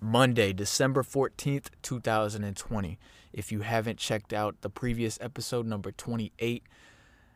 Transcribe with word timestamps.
Monday, 0.00 0.52
December 0.52 1.02
14th, 1.02 1.66
2020. 1.82 2.98
If 3.32 3.50
you 3.50 3.60
haven't 3.60 3.98
checked 3.98 4.32
out 4.32 4.60
the 4.60 4.70
previous 4.70 5.18
episode, 5.20 5.66
number 5.66 5.90
28, 5.90 6.62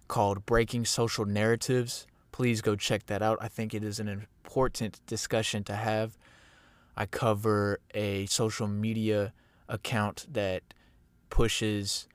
called 0.09 0.45
Breaking 0.45 0.85
Social 0.85 1.25
Narratives, 1.25 2.07
please 2.33 2.61
go 2.61 2.77
check 2.77 3.07
that 3.07 3.23
out. 3.23 3.39
I 3.41 3.49
think 3.49 3.75
it 3.75 3.83
is 3.83 3.99
an 3.99 4.09
important 4.09 5.01
discussion 5.07 5.65
to 5.65 5.75
have. 5.75 6.19
I 6.97 7.07
cover 7.07 7.81
a 7.95 8.27
social 8.27 8.69
media 8.69 9.33
account 9.69 10.27
that 10.31 10.63
pushes 11.31 12.09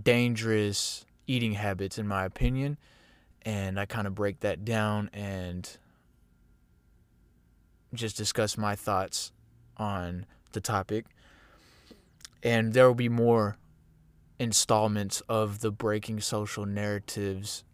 dangerous 0.00 1.06
eating 1.26 1.52
habits, 1.52 1.98
in 1.98 2.06
my 2.06 2.24
opinion. 2.24 2.76
And 3.42 3.80
I 3.80 3.86
kind 3.86 4.06
of 4.06 4.14
break 4.14 4.40
that 4.40 4.64
down 4.64 5.08
and 5.14 5.78
just 7.94 8.16
discuss 8.16 8.58
my 8.58 8.76
thoughts 8.76 9.32
on 9.80 10.26
the 10.52 10.60
topic. 10.60 11.06
And 12.42 12.72
there 12.72 12.86
will 12.86 12.94
be 12.94 13.08
more 13.08 13.56
installments 14.38 15.20
of 15.28 15.60
the 15.60 15.72
Breaking 15.72 16.20
Social 16.20 16.66
Narratives 16.66 17.64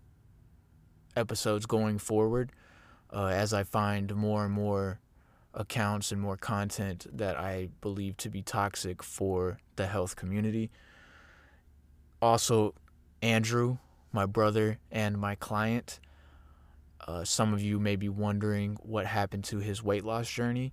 episodes 1.15 1.66
going 1.66 1.99
forward 1.99 2.53
uh, 3.13 3.27
as 3.27 3.53
I 3.53 3.63
find 3.63 4.15
more 4.15 4.45
and 4.45 4.53
more 4.53 5.01
accounts 5.55 6.13
and 6.13 6.21
more 6.21 6.37
content 6.37 7.07
that 7.16 7.39
I 7.39 7.69
believe 7.80 8.16
to 8.19 8.29
be 8.29 8.43
toxic 8.43 9.02
for 9.02 9.59
the 9.77 9.87
health 9.87 10.16
community. 10.16 10.71
Also, 12.21 12.75
Andrew, 13.23 13.79
my 14.13 14.27
brother, 14.27 14.79
and 14.91 15.19
my 15.19 15.35
client. 15.35 16.01
Uh, 17.07 17.25
some 17.25 17.55
of 17.55 17.63
you 17.63 17.79
may 17.79 17.97
be 17.97 18.09
wondering 18.09 18.77
what 18.83 19.07
happened 19.07 19.45
to 19.45 19.59
his 19.59 19.83
weight 19.83 20.05
loss 20.05 20.29
journey, 20.29 20.73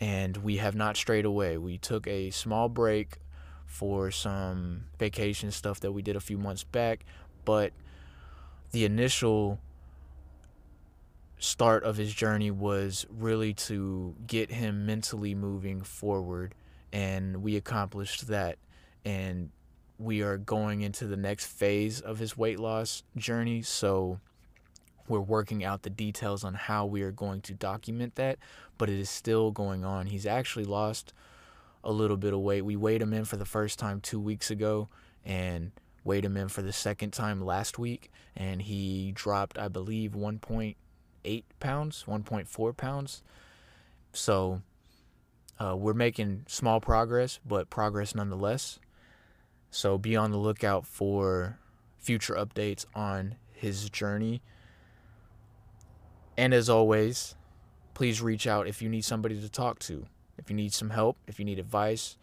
and 0.00 0.38
we 0.38 0.56
have 0.56 0.74
not 0.74 0.96
strayed 0.96 1.26
away. 1.26 1.58
We 1.58 1.76
took 1.78 2.06
a 2.06 2.30
small 2.30 2.68
break 2.68 3.18
for 3.66 4.10
some 4.10 4.86
vacation 4.98 5.52
stuff 5.52 5.80
that 5.80 5.92
we 5.92 6.02
did 6.02 6.16
a 6.16 6.20
few 6.20 6.38
months 6.38 6.64
back, 6.64 7.04
but 7.44 7.72
the 8.72 8.84
initial 8.84 9.60
start 11.38 11.84
of 11.84 11.96
his 11.96 12.12
journey 12.12 12.50
was 12.50 13.06
really 13.10 13.54
to 13.54 14.14
get 14.26 14.50
him 14.50 14.86
mentally 14.86 15.34
moving 15.34 15.82
forward 15.82 16.54
and 16.92 17.42
we 17.42 17.56
accomplished 17.56 18.28
that 18.28 18.58
and 19.06 19.50
we 19.98 20.20
are 20.20 20.36
going 20.36 20.82
into 20.82 21.06
the 21.06 21.16
next 21.16 21.46
phase 21.46 22.00
of 22.00 22.18
his 22.18 22.36
weight 22.36 22.60
loss 22.60 23.02
journey 23.16 23.62
so 23.62 24.20
we're 25.08 25.20
working 25.20 25.64
out 25.64 25.82
the 25.82 25.90
details 25.90 26.44
on 26.44 26.54
how 26.54 26.86
we 26.86 27.02
are 27.02 27.12
going 27.12 27.40
to 27.40 27.54
document 27.54 28.14
that 28.14 28.38
but 28.78 28.88
it 28.88 28.98
is 28.98 29.10
still 29.10 29.50
going 29.50 29.84
on 29.84 30.06
he's 30.06 30.26
actually 30.26 30.64
lost 30.64 31.12
a 31.82 31.92
little 31.92 32.16
bit 32.16 32.32
of 32.32 32.40
weight 32.40 32.62
we 32.62 32.76
weighed 32.76 33.02
him 33.02 33.12
in 33.12 33.24
for 33.24 33.36
the 33.36 33.44
first 33.44 33.78
time 33.78 34.00
2 34.00 34.20
weeks 34.20 34.50
ago 34.50 34.88
and 35.24 35.72
weighed 36.04 36.24
him 36.24 36.36
in 36.36 36.48
for 36.48 36.62
the 36.62 36.72
second 36.72 37.12
time 37.12 37.40
last 37.44 37.78
week 37.78 38.10
and 38.36 38.62
he 38.62 39.12
dropped 39.12 39.58
i 39.58 39.68
believe 39.68 40.12
1.8 40.12 40.74
pounds, 41.58 42.04
1.4 42.06 42.76
pounds. 42.76 43.22
So 44.12 44.62
uh, 45.58 45.76
we're 45.76 45.92
making 45.94 46.44
small 46.48 46.80
progress, 46.80 47.38
but 47.46 47.70
progress 47.70 48.14
nonetheless. 48.14 48.78
So 49.70 49.98
be 49.98 50.16
on 50.16 50.30
the 50.30 50.38
lookout 50.38 50.86
for 50.86 51.58
future 51.98 52.34
updates 52.34 52.86
on 52.94 53.36
his 53.52 53.88
journey. 53.90 54.42
And 56.36 56.54
as 56.54 56.68
always, 56.68 57.34
please 57.94 58.22
reach 58.22 58.46
out 58.46 58.66
if 58.66 58.80
you 58.80 58.88
need 58.88 59.04
somebody 59.04 59.40
to 59.40 59.48
talk 59.48 59.78
to, 59.80 60.06
if 60.38 60.50
you 60.50 60.56
need 60.56 60.72
some 60.72 60.90
help, 60.90 61.18
if 61.26 61.38
you 61.38 61.44
need 61.44 61.58
advice, 61.58 62.16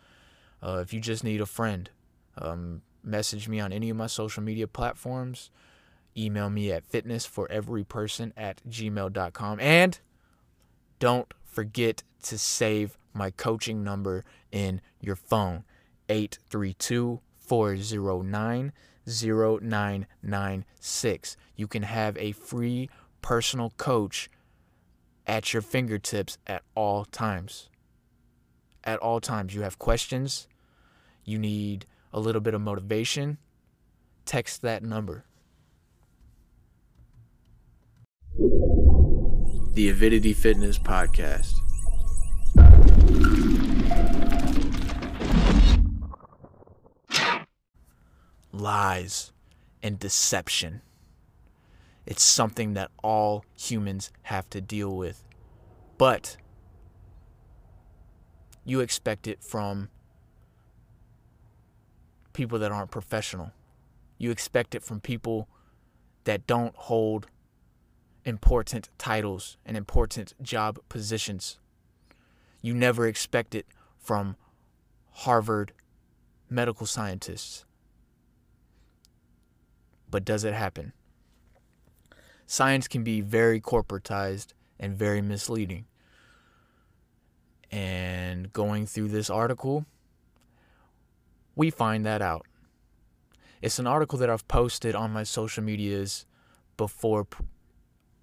uh, 0.62 0.80
if 0.82 0.94
you 0.94 1.00
just 1.00 1.24
need 1.24 1.42
a 1.42 1.46
friend. 1.46 1.90
Um, 2.38 2.82
message 3.04 3.48
me 3.48 3.60
on 3.60 3.72
any 3.72 3.90
of 3.90 3.98
my 3.98 4.08
social 4.08 4.44
media 4.44 4.68
platforms. 4.68 5.50
Email 6.18 6.50
me 6.50 6.72
at 6.72 6.90
fitnessforeveryperson 6.90 8.32
at 8.36 8.62
gmail.com. 8.68 9.60
And 9.60 10.00
don't 11.00 11.32
forget 11.44 12.04
to 12.24 12.38
save 12.38 12.98
my 13.14 13.32
coaching 13.32 13.84
number 13.84 14.26
in 14.52 14.82
your 15.00 15.16
phone 15.16 15.64
832 16.10 17.22
409 17.38 18.74
0996. 19.08 21.38
You 21.56 21.68
can 21.68 21.84
have 21.84 22.18
a 22.18 22.34
free 22.34 22.90
personal 23.22 23.74
coach 23.78 24.30
at 25.26 25.54
your 25.54 25.62
fingertips 25.62 26.38
at 26.48 26.64
all 26.76 27.06
times. 27.06 27.70
At 28.84 29.00
all 29.00 29.20
times. 29.20 29.54
You 29.54 29.62
have 29.62 29.80
questions, 29.80 30.48
you 31.26 31.38
need 31.38 31.86
a 32.14 32.20
little 32.20 32.42
bit 32.42 32.54
of 32.54 32.62
motivation, 32.62 33.38
text 34.26 34.62
that 34.62 34.84
number 34.84 35.26
the 39.78 39.90
Avidity 39.90 40.34
Fitness 40.34 40.80
Podcast. 40.80 41.54
Lies 48.52 49.32
and 49.84 50.00
deception. 50.00 50.82
It's 52.08 52.24
something 52.24 52.74
that 52.76 52.90
all 53.04 53.44
humans 53.54 54.12
have 54.24 54.50
to 54.52 54.62
deal 54.62 54.96
with. 54.96 55.26
But 55.98 56.38
you 58.64 58.80
expect 58.80 59.28
it 59.28 59.44
from 59.44 59.90
people 62.32 62.60
that 62.60 62.72
aren't 62.72 62.92
professional. 62.92 63.52
You 64.18 64.32
expect 64.32 64.74
it 64.74 64.84
from 64.84 65.02
people 65.02 65.50
that 66.24 66.48
don't 66.48 66.74
hold 66.78 67.28
important 68.24 68.88
titles 68.98 69.58
and 69.66 69.76
important 69.76 70.34
job 70.42 70.80
positions. 70.88 71.60
You 72.62 72.74
never 72.74 73.06
expect 73.06 73.54
it 73.54 73.66
from 74.00 74.38
Harvard 75.12 75.74
medical 76.50 76.86
scientists. 76.86 77.66
But 80.10 80.24
does 80.24 80.46
it 80.46 80.54
happen? 80.54 80.94
Science 82.50 82.88
can 82.88 83.04
be 83.04 83.20
very 83.20 83.60
corporatized 83.60 84.54
and 84.80 84.98
very 84.98 85.22
misleading. 85.22 85.86
And 87.70 88.54
going 88.54 88.86
through 88.86 89.10
this 89.10 89.30
article, 89.30 89.86
we 91.56 91.70
find 91.70 92.06
that 92.06 92.22
out. 92.22 92.46
It's 93.62 93.80
an 93.80 93.88
article 93.88 94.18
that 94.20 94.30
I've 94.30 94.48
posted 94.48 94.96
on 94.96 95.12
my 95.12 95.24
social 95.24 95.62
medias 95.62 96.26
before 96.78 97.28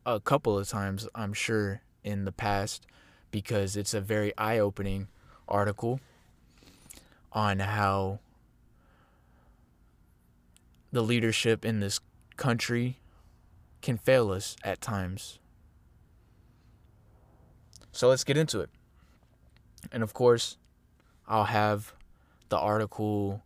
a 0.07 0.21
couple 0.21 0.59
of 0.59 0.69
times, 0.69 1.07
I'm 1.15 1.35
sure, 1.35 1.83
in 2.03 2.25
the 2.25 2.33
past, 2.33 2.87
because 3.31 3.77
it's 3.77 3.93
a 3.93 4.01
very 4.01 4.37
eye 4.39 4.59
opening 4.59 5.09
article 5.47 6.01
on 7.31 7.59
how 7.59 8.21
the 10.93 11.03
leadership 11.03 11.65
in 11.65 11.81
this 11.81 12.01
country 12.37 13.01
can 13.85 13.99
fail 13.99 14.33
us 14.33 14.57
at 14.65 14.81
times. 14.81 15.39
So 17.93 18.09
let's 18.09 18.25
get 18.25 18.37
into 18.37 18.61
it. 18.61 18.71
And 19.93 20.03
of 20.03 20.15
course, 20.15 20.57
I'll 21.29 21.45
have 21.45 21.93
the 22.49 22.59
article 22.59 23.43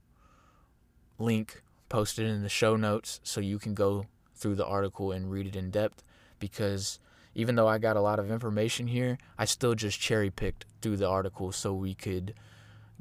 link 1.19 1.62
posted 1.88 2.26
in 2.26 2.43
the 2.43 2.49
show 2.49 2.76
notes 2.76 3.21
so 3.25 3.41
you 3.41 3.59
can 3.59 3.75
go 3.75 4.06
through 4.37 4.54
the 4.54 4.65
article 4.65 5.10
and 5.10 5.31
read 5.31 5.49
it 5.49 5.56
in 5.56 5.71
depth 5.71 6.04
because 6.38 7.00
even 7.34 7.56
though 7.56 7.66
I 7.66 7.78
got 7.78 7.97
a 7.97 8.00
lot 8.00 8.20
of 8.20 8.31
information 8.31 8.87
here, 8.87 9.19
I 9.37 9.44
still 9.44 9.75
just 9.75 9.99
cherry 9.99 10.31
picked 10.31 10.66
through 10.81 10.99
the 10.99 11.09
article 11.09 11.50
so 11.50 11.75
we 11.75 11.94
could 11.94 12.35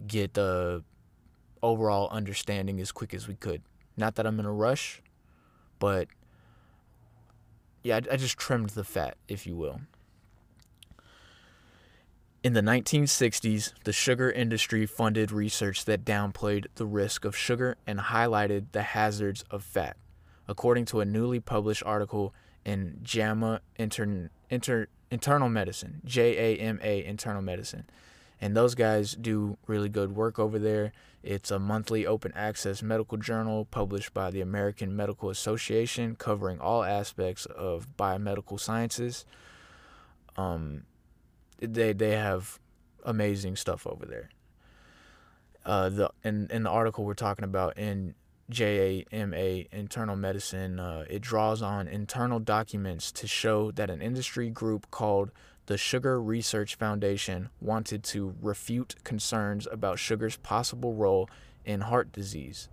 get 0.07 0.33
the 0.33 0.83
overall 1.61 2.09
understanding 2.09 2.81
as 2.81 2.91
quick 2.91 3.13
as 3.13 3.27
we 3.27 3.35
could. 3.35 3.61
Not 3.95 4.15
that 4.15 4.25
I'm 4.25 4.39
in 4.39 4.45
a 4.45 4.51
rush, 4.51 5.03
but 5.77 6.07
yeah, 7.87 8.01
I, 8.09 8.13
I 8.13 8.17
just 8.17 8.37
trimmed 8.37 8.71
the 8.71 8.83
fat, 8.83 9.17
if 9.27 9.47
you 9.47 9.55
will. 9.55 9.79
In 12.43 12.53
the 12.53 12.61
1960s, 12.61 13.73
the 13.83 13.93
sugar 13.93 14.29
industry 14.29 14.85
funded 14.85 15.31
research 15.31 15.85
that 15.85 16.05
downplayed 16.05 16.65
the 16.75 16.85
risk 16.85 17.25
of 17.25 17.35
sugar 17.35 17.77
and 17.87 17.99
highlighted 17.99 18.67
the 18.73 18.81
hazards 18.81 19.43
of 19.49 19.63
fat. 19.63 19.97
According 20.47 20.85
to 20.85 20.99
a 20.99 21.05
newly 21.05 21.39
published 21.39 21.83
article 21.85 22.33
in 22.63 22.99
JAMA 23.03 23.61
Inter, 23.77 24.29
Inter, 24.49 24.87
Internal 25.09 25.49
Medicine, 25.49 26.01
J 26.05 26.55
A 26.55 26.59
M 26.59 26.79
A 26.83 27.03
Internal 27.03 27.41
Medicine. 27.41 27.85
And 28.39 28.55
those 28.55 28.75
guys 28.75 29.13
do 29.13 29.57
really 29.65 29.89
good 29.89 30.15
work 30.15 30.37
over 30.37 30.59
there. 30.59 30.91
It's 31.23 31.49
a 31.49 31.59
monthly 31.59 32.05
open 32.05 32.31
access 32.35 32.83
medical 32.83 33.17
journal 33.17 33.65
published 33.65 34.13
by 34.13 34.29
the 34.29 34.41
American 34.41 34.95
Medical 34.95 35.29
Association 35.29 36.15
covering 36.15 36.59
all 36.59 36.83
aspects 36.83 37.45
of 37.47 37.87
biomedical 37.97 38.59
sciences. 38.59 39.25
Um, 40.35 40.83
they, 41.59 41.93
they 41.93 42.11
have 42.11 42.59
amazing 43.03 43.55
stuff 43.55 43.87
over 43.87 44.05
there. 44.05 44.29
Uh, 45.65 45.89
the 45.89 46.11
in 46.23 46.47
in 46.49 46.63
the 46.63 46.69
article 46.69 47.03
we're 47.03 47.13
talking 47.13 47.43
about 47.43 47.77
in 47.77 48.15
JAMA 48.49 49.65
Internal 49.71 50.15
Medicine, 50.15 50.79
uh, 50.79 51.03
it 51.09 51.21
draws 51.21 51.61
on 51.61 51.87
internal 51.87 52.39
documents 52.39 53.11
to 53.11 53.27
show 53.27 53.71
that 53.71 53.89
an 53.89 54.01
industry 54.01 54.49
group 54.49 54.89
called 54.91 55.31
the 55.67 55.77
Sugar 55.77 56.19
Research 56.19 56.75
Foundation 56.75 57.49
wanted 57.61 58.01
to 58.05 58.35
refute 58.41 58.95
concerns 59.03 59.67
about 59.69 59.99
sugar's 59.99 60.37
possible 60.37 60.93
role 60.93 61.29
in 61.65 61.81
heart 61.81 62.11
disease. 62.11 62.69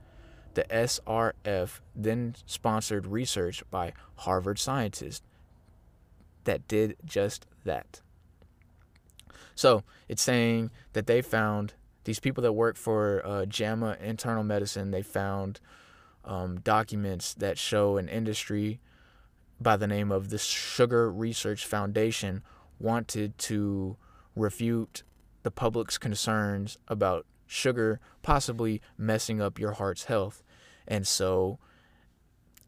The 0.55 0.63
SRF 0.65 1.81
then 1.95 2.37
sponsored 2.47 3.07
research 3.09 3.65
by 3.71 3.93
Harvard 4.19 4.61
scientists 4.61 5.23
that 6.45 6.67
did 6.69 6.97
just 7.05 7.47
that. 7.65 8.01
So 9.57 9.83
it's 10.09 10.23
saying 10.23 10.71
that 10.93 11.09
they 11.09 11.21
found 11.21 11.75
these 12.05 12.21
people 12.21 12.43
that 12.43 12.53
work 12.53 12.77
for 12.77 13.23
uh, 13.25 13.47
JAMA 13.47 13.97
Internal 14.01 14.45
Medicine, 14.45 14.93
they 14.93 15.03
found 15.03 15.59
um, 16.25 16.61
documents 16.61 17.35
that 17.35 17.59
show 17.59 17.97
an 17.97 18.09
industry 18.09 18.79
by 19.61 19.77
the 19.77 19.87
name 19.87 20.13
of 20.13 20.31
the 20.31 20.39
Sugar 20.39 21.11
Research 21.11 21.67
Foundation 21.67 22.43
wanted 22.85 23.37
to 23.39 23.97
refute 24.37 25.03
the 25.43 25.51
public's 25.51 25.99
concerns 25.99 26.79
about 26.87 27.27
sugar 27.47 27.99
possibly 28.23 28.81
messing 28.99 29.41
up 29.41 29.59
your 29.59 29.73
heart's 29.73 30.05
health. 30.05 30.43
And 30.87 31.07
so 31.07 31.59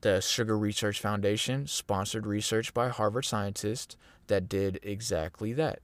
the 0.01 0.21
Sugar 0.21 0.57
Research 0.57 1.01
Foundation 1.01 1.67
sponsored 1.67 2.27
research 2.27 2.73
by 2.73 2.89
Harvard 2.89 3.25
scientists 3.25 3.97
that 4.27 4.49
did 4.49 4.81
exactly 4.83 5.53
that. 5.53 5.81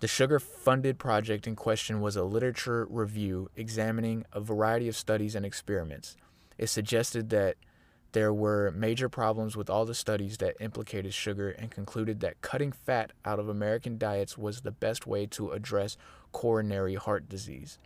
The 0.00 0.08
sugar 0.08 0.38
funded 0.38 0.98
project 0.98 1.46
in 1.46 1.56
question 1.56 2.00
was 2.00 2.14
a 2.14 2.22
literature 2.22 2.86
review 2.88 3.50
examining 3.56 4.24
a 4.32 4.40
variety 4.40 4.86
of 4.86 4.96
studies 4.96 5.34
and 5.34 5.44
experiments. 5.44 6.16
It 6.56 6.68
suggested 6.68 7.30
that 7.30 7.56
there 8.12 8.32
were 8.32 8.70
major 8.70 9.08
problems 9.08 9.56
with 9.56 9.68
all 9.68 9.84
the 9.84 9.94
studies 9.94 10.38
that 10.38 10.56
implicated 10.60 11.12
sugar 11.12 11.50
and 11.50 11.70
concluded 11.70 12.20
that 12.20 12.40
cutting 12.40 12.72
fat 12.72 13.12
out 13.24 13.38
of 13.38 13.48
American 13.48 13.98
diets 13.98 14.38
was 14.38 14.62
the 14.62 14.70
best 14.70 15.06
way 15.06 15.26
to 15.26 15.50
address 15.52 15.96
coronary 16.32 16.94
heart 16.94 17.28
disease. 17.28 17.78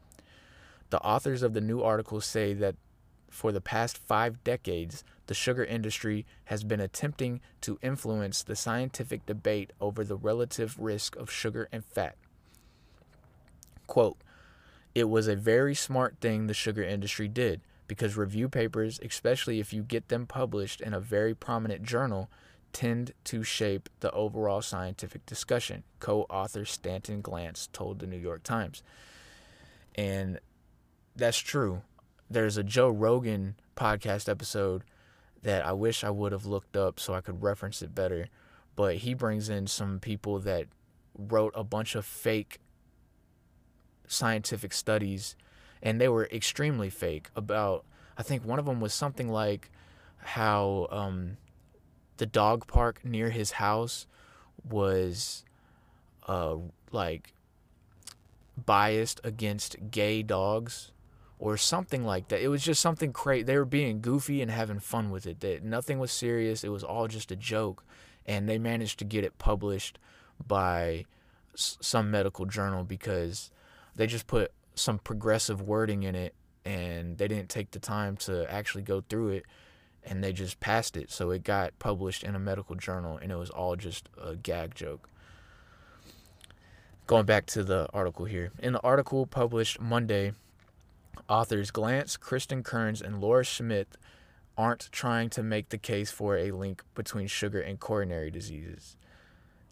The 0.91 1.01
authors 1.01 1.43
of 1.43 1.55
the 1.55 1.61
new 1.61 1.83
article 1.83 2.21
say 2.21 2.53
that 2.55 2.77
for 3.29 3.51
the 3.51 3.61
past 3.61 3.99
five 3.99 4.45
decades, 4.45 5.03
the 5.27 5.35
sugar 5.35 5.65
industry 5.65 6.27
has 6.45 6.63
been 6.63 6.81
attempting 6.81 7.41
to 7.63 7.79
influence 7.83 8.43
the 8.43 8.55
scientific 8.55 9.25
debate 9.27 9.73
over 9.81 10.05
the 10.05 10.17
relative 10.17 10.79
risk 10.79 11.17
of 11.17 11.31
sugar 11.31 11.69
and 11.73 11.85
fat. 11.85 12.17
Quote, 13.87 14.19
it 14.95 15.09
was 15.09 15.27
a 15.27 15.35
very 15.35 15.75
smart 15.75 16.17
thing 16.21 16.47
the 16.47 16.55
sugar 16.55 16.83
industry 16.83 17.27
did 17.27 17.63
because 17.89 18.17
review 18.17 18.49
papers, 18.49 18.99
especially 19.05 19.61
if 19.61 19.73
you 19.73 19.83
get 19.83 20.09
them 20.09 20.27
published 20.27 20.81
in 20.81 20.95
a 20.95 21.01
very 21.01 21.35
prominent 21.35 21.83
journal, 21.83 22.31
tend 22.73 23.13
to 23.25 23.43
shape 23.43 23.89
the 24.01 24.11
overall 24.13 24.63
scientific 24.63 25.27
discussion, 25.27 25.85
co 26.01 26.23
author 26.31 26.65
Stanton 26.65 27.23
Glantz 27.23 27.71
told 27.73 27.99
the 27.99 28.07
New 28.07 28.17
York 28.19 28.43
Times. 28.43 28.83
And 29.95 30.41
that's 31.15 31.39
true 31.39 31.83
there's 32.33 32.57
a 32.57 32.63
Joe 32.63 32.89
Rogan 32.89 33.57
podcast 33.77 34.29
episode 34.29 34.83
that 35.43 35.65
I 35.65 35.73
wish 35.73 36.05
I 36.05 36.11
would 36.11 36.33
have 36.33 36.47
looked 36.47 36.77
up 36.77 36.99
so 36.99 37.15
I 37.15 37.21
could 37.21 37.43
reference 37.43 37.83
it 37.83 37.95
better. 37.95 38.29
But 38.75 38.97
he 38.97 39.15
brings 39.15 39.49
in 39.49 39.67
some 39.67 40.01
people 40.01 40.39
that 40.41 40.67
wrote 41.17 41.53
a 41.55 41.65
bunch 41.65 41.95
of 41.95 42.07
fake 42.07 42.59
scientific 44.07 44.73
studies, 44.73 45.37
and 45.83 46.01
they 46.01 46.09
were 46.09 46.27
extremely 46.33 46.91
fake. 46.91 47.29
About, 47.35 47.85
I 48.17 48.23
think 48.23 48.45
one 48.45 48.59
of 48.59 48.67
them 48.67 48.81
was 48.81 48.95
something 48.95 49.29
like 49.29 49.71
how 50.19 50.87
um, 50.91 51.37
the 52.19 52.27
dog 52.27 52.67
park 52.67 53.05
near 53.05 53.31
his 53.31 53.53
house 53.53 54.07
was 54.69 55.45
uh, 56.29 56.57
like 56.93 57.35
biased 58.65 59.21
against 59.25 59.77
gay 59.91 60.23
dogs 60.23 60.93
or 61.39 61.57
something 61.57 62.05
like 62.05 62.29
that. 62.29 62.41
It 62.41 62.49
was 62.49 62.63
just 62.63 62.81
something 62.81 63.13
crazy. 63.13 63.43
They 63.43 63.57
were 63.57 63.65
being 63.65 64.01
goofy 64.01 64.41
and 64.41 64.51
having 64.51 64.79
fun 64.79 65.11
with 65.11 65.27
it. 65.27 65.41
That 65.41 65.65
nothing 65.65 65.99
was 65.99 66.13
serious. 66.13 66.63
It 66.63 66.69
was 66.69 66.85
all 66.85 67.09
just 67.09 67.33
a 67.33 67.37
joke, 67.37 67.85
and 68.27 68.49
they 68.49 68.59
managed 68.59 69.01
to 69.01 69.05
get 69.05 69.25
it 69.25 69.39
published 69.39 69.99
by 70.47 71.05
s- 71.55 71.79
some 71.81 72.11
medical 72.11 72.47
journal 72.47 72.85
because 72.85 73.51
they 73.97 74.07
just 74.07 74.29
put 74.29 74.53
some 74.75 74.99
progressive 74.99 75.61
wording 75.61 76.03
in 76.03 76.15
it, 76.15 76.35
and 76.65 77.19
they 77.19 77.29
didn't 77.29 77.49
take 77.49 77.71
the 77.73 77.79
time 77.79 78.17
to 78.19 78.51
actually 78.53 78.83
go 78.83 79.03
through 79.09 79.29
it, 79.31 79.45
and 80.05 80.23
they 80.23 80.33
just 80.33 80.61
passed 80.61 80.97
it. 80.97 81.11
So 81.11 81.31
it 81.31 81.45
got 81.45 81.79
published 81.79 82.25
in 82.25 82.35
a 82.35 82.39
medical 82.39 82.77
journal, 82.77 83.19
and 83.19 83.33
it 83.33 83.37
was 83.37 83.51
all 83.51 83.77
just 83.77 84.09
a 84.23 84.37
gag 84.37 84.75
joke 84.75 85.09
going 87.07 87.27
back 87.27 87.47
to 87.47 87.63
the 87.65 87.89
article 87.93 88.25
here. 88.25 88.53
In 88.59 88.73
the 88.73 88.81
article 88.81 89.27
published 89.27 89.81
Monday, 89.81 90.33
Authors 91.29 91.71
Glantz, 91.71 92.19
Cristin 92.19 92.65
Kearns, 92.65 93.03
and 93.03 93.21
Laura 93.21 93.45
Schmidt 93.45 93.97
aren't 94.57 94.91
trying 94.93 95.31
to 95.31 95.43
make 95.43 95.71
the 95.71 95.79
case 95.79 96.11
for 96.11 96.37
a 96.37 96.51
link 96.53 96.83
between 96.95 97.27
sugar 97.27 97.61
and 97.61 97.81
coronary 97.81 98.31
diseases. 98.31 98.97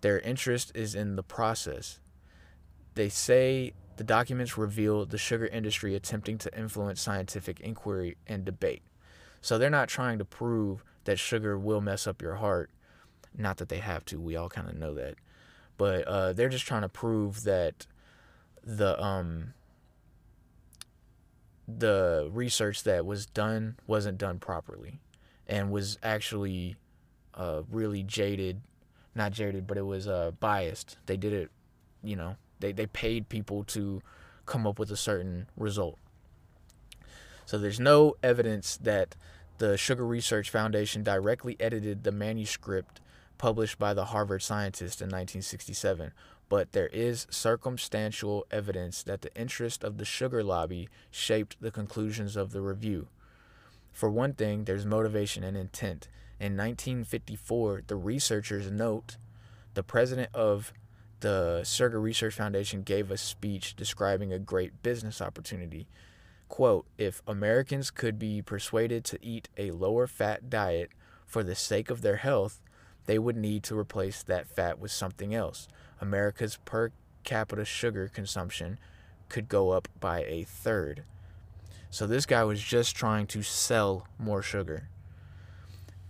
Their 0.00 0.20
interest 0.20 0.72
is 0.74 0.94
in 0.94 1.16
the 1.16 1.22
process. 1.22 2.00
They 2.94 3.08
say 3.08 3.74
the 4.00 4.04
documents 4.04 4.56
reveal 4.56 5.04
the 5.04 5.18
sugar 5.18 5.44
industry 5.44 5.94
attempting 5.94 6.38
to 6.38 6.58
influence 6.58 7.02
scientific 7.02 7.60
inquiry 7.60 8.16
and 8.26 8.46
debate. 8.46 8.80
So 9.42 9.58
they're 9.58 9.68
not 9.68 9.90
trying 9.90 10.16
to 10.16 10.24
prove 10.24 10.82
that 11.04 11.18
sugar 11.18 11.58
will 11.58 11.82
mess 11.82 12.06
up 12.06 12.22
your 12.22 12.36
heart. 12.36 12.70
Not 13.36 13.58
that 13.58 13.68
they 13.68 13.76
have 13.76 14.06
to, 14.06 14.18
we 14.18 14.36
all 14.36 14.48
kind 14.48 14.70
of 14.70 14.74
know 14.74 14.94
that. 14.94 15.16
But 15.76 16.04
uh, 16.08 16.32
they're 16.32 16.48
just 16.48 16.64
trying 16.64 16.80
to 16.80 16.88
prove 16.88 17.44
that 17.44 17.86
the 18.64 18.98
um, 19.04 19.52
the 21.68 22.30
research 22.32 22.84
that 22.84 23.04
was 23.04 23.26
done 23.26 23.76
wasn't 23.86 24.16
done 24.16 24.38
properly 24.38 24.98
and 25.46 25.70
was 25.70 25.98
actually 26.02 26.76
uh, 27.34 27.64
really 27.70 28.02
jaded 28.02 28.62
not 29.14 29.32
jaded 29.32 29.66
but 29.66 29.76
it 29.76 29.84
was 29.84 30.08
uh, 30.08 30.30
biased 30.40 30.96
they 31.04 31.18
did 31.18 31.34
it 31.34 31.50
you 32.02 32.16
know 32.16 32.36
they, 32.60 32.72
they 32.72 32.86
paid 32.86 33.28
people 33.28 33.64
to 33.64 34.02
come 34.46 34.66
up 34.66 34.78
with 34.78 34.90
a 34.90 34.96
certain 34.96 35.46
result 35.56 35.98
so 37.46 37.58
there's 37.58 37.80
no 37.80 38.14
evidence 38.22 38.76
that 38.76 39.16
the 39.58 39.76
sugar 39.76 40.06
research 40.06 40.50
foundation 40.50 41.02
directly 41.02 41.56
edited 41.60 42.04
the 42.04 42.12
manuscript 42.12 43.00
published 43.38 43.78
by 43.78 43.92
the 43.94 44.06
harvard 44.06 44.42
scientist 44.42 45.00
in 45.00 45.06
1967 45.06 46.12
but 46.50 46.72
there 46.72 46.88
is 46.88 47.28
circumstantial 47.30 48.44
evidence 48.50 49.04
that 49.04 49.22
the 49.22 49.34
interest 49.36 49.84
of 49.84 49.96
the 49.96 50.04
sugar 50.04 50.42
lobby 50.42 50.88
shaped 51.10 51.56
the 51.60 51.70
conclusions 51.70 52.36
of 52.36 52.50
the 52.50 52.60
review. 52.60 53.06
For 53.92 54.10
one 54.10 54.32
thing, 54.32 54.64
there's 54.64 54.84
motivation 54.84 55.44
and 55.44 55.56
intent. 55.56 56.08
In 56.40 56.56
1954, 56.56 57.84
the 57.86 57.94
researchers 57.94 58.68
note 58.68 59.16
the 59.74 59.84
president 59.84 60.34
of 60.34 60.72
the 61.20 61.62
Sugar 61.64 62.00
Research 62.00 62.34
Foundation 62.34 62.82
gave 62.82 63.10
a 63.10 63.16
speech 63.16 63.76
describing 63.76 64.32
a 64.32 64.38
great 64.38 64.82
business 64.82 65.20
opportunity. 65.20 65.86
Quote, 66.48 66.86
if 66.98 67.22
Americans 67.26 67.90
could 67.90 68.18
be 68.18 68.42
persuaded 68.42 69.04
to 69.04 69.18
eat 69.22 69.48
a 69.56 69.70
lower 69.70 70.06
fat 70.06 70.50
diet 70.50 70.90
for 71.26 71.44
the 71.44 71.54
sake 71.54 71.90
of 71.90 72.02
their 72.02 72.16
health, 72.16 72.60
they 73.06 73.18
would 73.18 73.36
need 73.36 73.62
to 73.64 73.78
replace 73.78 74.22
that 74.22 74.48
fat 74.48 74.78
with 74.78 74.90
something 74.90 75.34
else. 75.34 75.68
America's 76.00 76.58
per 76.64 76.90
capita 77.22 77.64
sugar 77.64 78.08
consumption 78.08 78.78
could 79.28 79.48
go 79.48 79.70
up 79.70 79.88
by 80.00 80.24
a 80.24 80.44
third. 80.44 81.04
So 81.90 82.06
this 82.06 82.26
guy 82.26 82.44
was 82.44 82.62
just 82.62 82.96
trying 82.96 83.26
to 83.28 83.42
sell 83.42 84.06
more 84.18 84.42
sugar. 84.42 84.88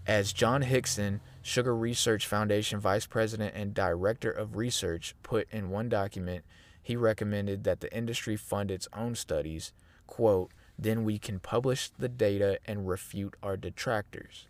As 0.07 0.33
John 0.33 0.63
Hickson, 0.63 1.21
Sugar 1.43 1.75
Research 1.75 2.27
Foundation 2.27 2.81
Vice 2.81 3.07
President 3.07 3.55
and 3.55 3.75
Director 3.75 4.31
of 4.31 4.57
Research, 4.57 5.15
put 5.23 5.49
in 5.51 5.71
one 5.71 5.89
document, 5.89 6.45
he 6.83 6.97
recommended 6.97 7.65
that 7.65 7.81
the 7.81 7.95
industry 7.95 8.37
fund 8.37 8.71
its 8.71 8.89
own 8.95 9.15
studies. 9.15 9.73
Quote, 10.07 10.51
then 10.79 11.05
we 11.05 11.19
can 11.19 11.39
publish 11.39 11.91
the 11.91 12.09
data 12.09 12.59
and 12.65 12.89
refute 12.89 13.35
our 13.43 13.57
detractors. 13.57 14.47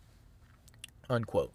Unquote 1.09 1.53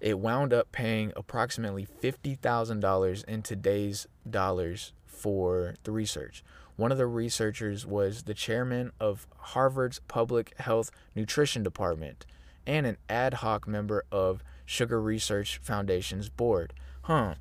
it 0.00 0.18
wound 0.18 0.52
up 0.52 0.72
paying 0.72 1.12
approximately 1.14 1.86
$50,000 1.86 3.24
in 3.24 3.42
today's 3.42 4.06
dollars 4.28 4.92
for 5.06 5.74
the 5.84 5.92
research. 5.92 6.42
One 6.76 6.90
of 6.90 6.98
the 6.98 7.06
researchers 7.06 7.84
was 7.84 8.22
the 8.22 8.34
chairman 8.34 8.92
of 8.98 9.26
Harvard's 9.36 10.00
Public 10.08 10.58
Health 10.58 10.90
Nutrition 11.14 11.62
Department 11.62 12.24
and 12.66 12.86
an 12.86 12.96
ad 13.10 13.34
hoc 13.34 13.68
member 13.68 14.04
of 14.10 14.42
Sugar 14.70 15.02
Research 15.02 15.58
Foundation's 15.60 16.28
board. 16.28 16.72
Huh. 17.02 17.34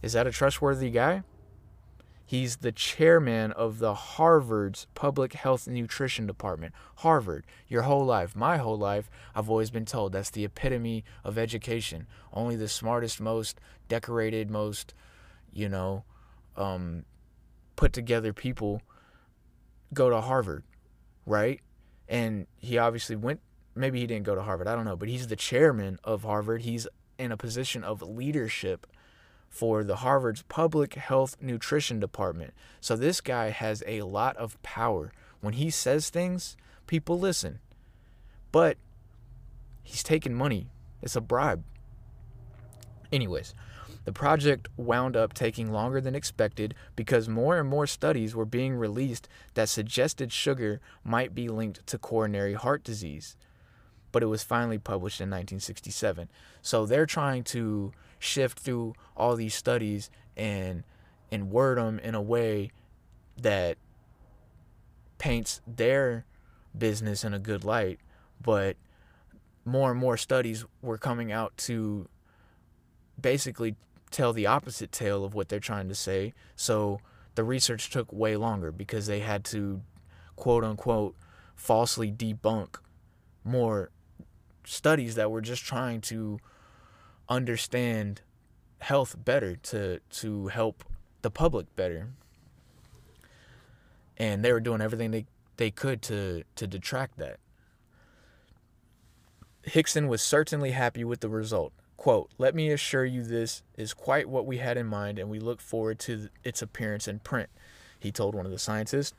Is 0.00 0.14
that 0.14 0.26
a 0.26 0.30
trustworthy 0.30 0.88
guy? 0.88 1.22
He's 2.24 2.56
the 2.56 2.72
chairman 2.72 3.52
of 3.52 3.78
the 3.78 3.92
Harvard's 3.92 4.86
Public 4.94 5.34
Health 5.34 5.66
and 5.66 5.76
Nutrition 5.76 6.26
Department. 6.26 6.74
Harvard, 6.96 7.44
your 7.68 7.82
whole 7.82 8.06
life, 8.06 8.34
my 8.34 8.56
whole 8.56 8.78
life, 8.78 9.10
I've 9.34 9.50
always 9.50 9.70
been 9.70 9.84
told 9.84 10.12
that's 10.12 10.30
the 10.30 10.46
epitome 10.46 11.04
of 11.22 11.36
education. 11.36 12.06
Only 12.32 12.56
the 12.56 12.68
smartest, 12.68 13.20
most 13.20 13.60
decorated, 13.88 14.50
most, 14.50 14.94
you 15.52 15.68
know, 15.68 16.04
um, 16.56 17.04
put 17.76 17.92
together 17.92 18.32
people 18.32 18.80
go 19.92 20.08
to 20.08 20.22
Harvard, 20.22 20.64
right? 21.26 21.60
And 22.08 22.46
he 22.56 22.78
obviously 22.78 23.14
went, 23.14 23.40
maybe 23.76 24.00
he 24.00 24.06
didn't 24.06 24.24
go 24.24 24.34
to 24.34 24.42
Harvard, 24.42 24.68
I 24.68 24.74
don't 24.74 24.84
know, 24.84 24.96
but 24.96 25.08
he's 25.08 25.26
the 25.26 25.36
chairman 25.36 25.98
of 26.04 26.22
Harvard. 26.22 26.62
He's 26.62 26.86
in 27.18 27.32
a 27.32 27.36
position 27.36 27.84
of 27.84 28.02
leadership 28.02 28.86
for 29.48 29.84
the 29.84 29.96
Harvard's 29.96 30.42
Public 30.42 30.94
Health 30.94 31.36
Nutrition 31.40 32.00
Department. 32.00 32.52
So 32.80 32.96
this 32.96 33.20
guy 33.20 33.50
has 33.50 33.82
a 33.86 34.02
lot 34.02 34.36
of 34.36 34.60
power. 34.62 35.12
When 35.40 35.54
he 35.54 35.70
says 35.70 36.10
things, 36.10 36.56
people 36.86 37.18
listen. 37.18 37.60
But 38.52 38.76
he's 39.82 40.02
taking 40.02 40.34
money. 40.34 40.68
It's 41.02 41.16
a 41.16 41.20
bribe. 41.20 41.62
Anyways, 43.12 43.54
the 44.04 44.12
project 44.12 44.68
wound 44.76 45.16
up 45.16 45.32
taking 45.32 45.72
longer 45.72 46.00
than 46.00 46.14
expected 46.14 46.74
because 46.94 47.28
more 47.28 47.58
and 47.58 47.68
more 47.68 47.86
studies 47.86 48.34
were 48.34 48.44
being 48.44 48.74
released 48.74 49.28
that 49.54 49.68
suggested 49.68 50.32
sugar 50.32 50.80
might 51.02 51.34
be 51.34 51.48
linked 51.48 51.86
to 51.88 51.98
coronary 51.98 52.54
heart 52.54 52.84
disease. 52.84 53.36
But 54.12 54.22
it 54.22 54.26
was 54.26 54.42
finally 54.42 54.78
published 54.78 55.20
in 55.20 55.28
1967. 55.28 56.28
So 56.62 56.86
they're 56.86 57.06
trying 57.06 57.44
to 57.44 57.92
shift 58.18 58.58
through 58.58 58.94
all 59.16 59.36
these 59.36 59.54
studies 59.54 60.10
and 60.36 60.84
and 61.30 61.50
word 61.50 61.78
them 61.78 61.98
in 61.98 62.14
a 62.14 62.22
way 62.22 62.70
that 63.40 63.76
paints 65.18 65.60
their 65.66 66.24
business 66.76 67.24
in 67.24 67.34
a 67.34 67.38
good 67.38 67.64
light 67.64 67.98
but 68.42 68.76
more 69.64 69.90
and 69.90 70.00
more 70.00 70.16
studies 70.16 70.64
were 70.82 70.98
coming 70.98 71.32
out 71.32 71.56
to 71.56 72.08
basically 73.20 73.74
tell 74.10 74.32
the 74.32 74.46
opposite 74.46 74.92
tale 74.92 75.24
of 75.24 75.34
what 75.34 75.48
they're 75.48 75.58
trying 75.58 75.88
to 75.88 75.94
say 75.94 76.32
so 76.54 77.00
the 77.34 77.44
research 77.44 77.90
took 77.90 78.12
way 78.12 78.36
longer 78.36 78.70
because 78.70 79.06
they 79.06 79.20
had 79.20 79.44
to 79.44 79.80
quote 80.36 80.64
unquote 80.64 81.14
falsely 81.54 82.12
debunk 82.12 82.76
more 83.42 83.90
studies 84.66 85.14
that 85.14 85.30
were 85.30 85.40
just 85.40 85.64
trying 85.64 86.00
to 86.02 86.38
understand 87.28 88.20
health 88.80 89.16
better 89.24 89.56
to 89.56 90.00
to 90.10 90.48
help 90.48 90.84
the 91.22 91.30
public 91.30 91.74
better. 91.76 92.08
And 94.18 94.44
they 94.44 94.52
were 94.52 94.60
doing 94.60 94.80
everything 94.80 95.10
they, 95.10 95.26
they 95.56 95.70
could 95.70 96.02
to 96.02 96.44
to 96.56 96.66
detract 96.66 97.18
that. 97.18 97.38
Hickson 99.62 100.06
was 100.08 100.22
certainly 100.22 100.70
happy 100.70 101.04
with 101.04 101.20
the 101.20 101.28
result. 101.28 101.72
Quote 101.96 102.30
let 102.38 102.54
me 102.54 102.70
assure 102.70 103.04
you 103.04 103.22
this 103.22 103.62
is 103.76 103.94
quite 103.94 104.28
what 104.28 104.46
we 104.46 104.58
had 104.58 104.76
in 104.76 104.86
mind 104.86 105.18
and 105.18 105.30
we 105.30 105.38
look 105.40 105.60
forward 105.60 105.98
to 106.00 106.28
its 106.44 106.60
appearance 106.60 107.08
in 107.08 107.18
print 107.20 107.48
he 107.98 108.12
told 108.12 108.34
one 108.34 108.44
of 108.44 108.52
the 108.52 108.58
scientists 108.58 109.14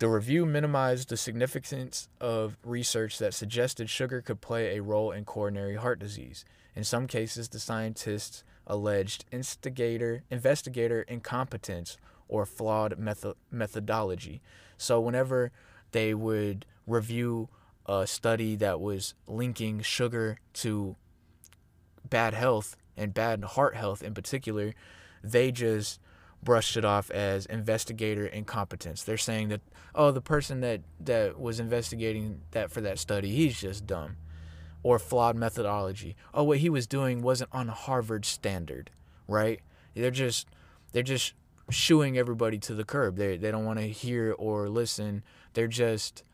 the 0.00 0.08
review 0.08 0.44
minimized 0.44 1.08
the 1.08 1.16
significance 1.16 2.08
of 2.20 2.56
research 2.64 3.18
that 3.18 3.32
suggested 3.32 3.88
sugar 3.88 4.20
could 4.20 4.40
play 4.40 4.76
a 4.76 4.82
role 4.82 5.12
in 5.12 5.24
coronary 5.24 5.76
heart 5.76 5.98
disease 5.98 6.44
in 6.74 6.84
some 6.84 7.06
cases, 7.06 7.48
the 7.48 7.58
scientists 7.58 8.44
alleged 8.66 9.24
instigator, 9.32 10.22
investigator 10.30 11.02
incompetence 11.02 11.96
or 12.28 12.46
flawed 12.46 12.98
method, 12.98 13.34
methodology. 13.50 14.40
So, 14.78 15.00
whenever 15.00 15.50
they 15.92 16.14
would 16.14 16.66
review 16.86 17.48
a 17.86 18.06
study 18.06 18.56
that 18.56 18.80
was 18.80 19.14
linking 19.26 19.80
sugar 19.80 20.38
to 20.54 20.96
bad 22.08 22.34
health 22.34 22.76
and 22.96 23.12
bad 23.12 23.42
heart 23.44 23.74
health 23.74 24.02
in 24.02 24.14
particular, 24.14 24.74
they 25.24 25.50
just 25.50 26.00
brushed 26.42 26.76
it 26.76 26.84
off 26.84 27.10
as 27.10 27.46
investigator 27.46 28.26
incompetence. 28.26 29.02
They're 29.02 29.18
saying 29.18 29.48
that, 29.48 29.60
oh, 29.94 30.10
the 30.10 30.20
person 30.20 30.60
that, 30.60 30.80
that 31.00 31.38
was 31.38 31.60
investigating 31.60 32.40
that 32.52 32.70
for 32.70 32.80
that 32.80 32.98
study, 32.98 33.30
he's 33.30 33.60
just 33.60 33.86
dumb 33.86 34.16
or 34.82 34.98
flawed 34.98 35.36
methodology. 35.36 36.16
Oh, 36.32 36.44
what 36.44 36.58
he 36.58 36.70
was 36.70 36.86
doing 36.86 37.22
wasn't 37.22 37.50
on 37.52 37.68
Harvard 37.68 38.24
standard, 38.24 38.90
right? 39.28 39.60
They're 39.94 40.10
just 40.10 40.46
they're 40.92 41.02
just 41.02 41.34
shooing 41.70 42.18
everybody 42.18 42.58
to 42.58 42.74
the 42.74 42.84
curb. 42.84 43.16
They 43.16 43.36
they 43.36 43.50
don't 43.50 43.64
want 43.64 43.78
to 43.78 43.88
hear 43.88 44.32
or 44.32 44.68
listen. 44.68 45.22
They're 45.54 45.68
just 45.68 46.24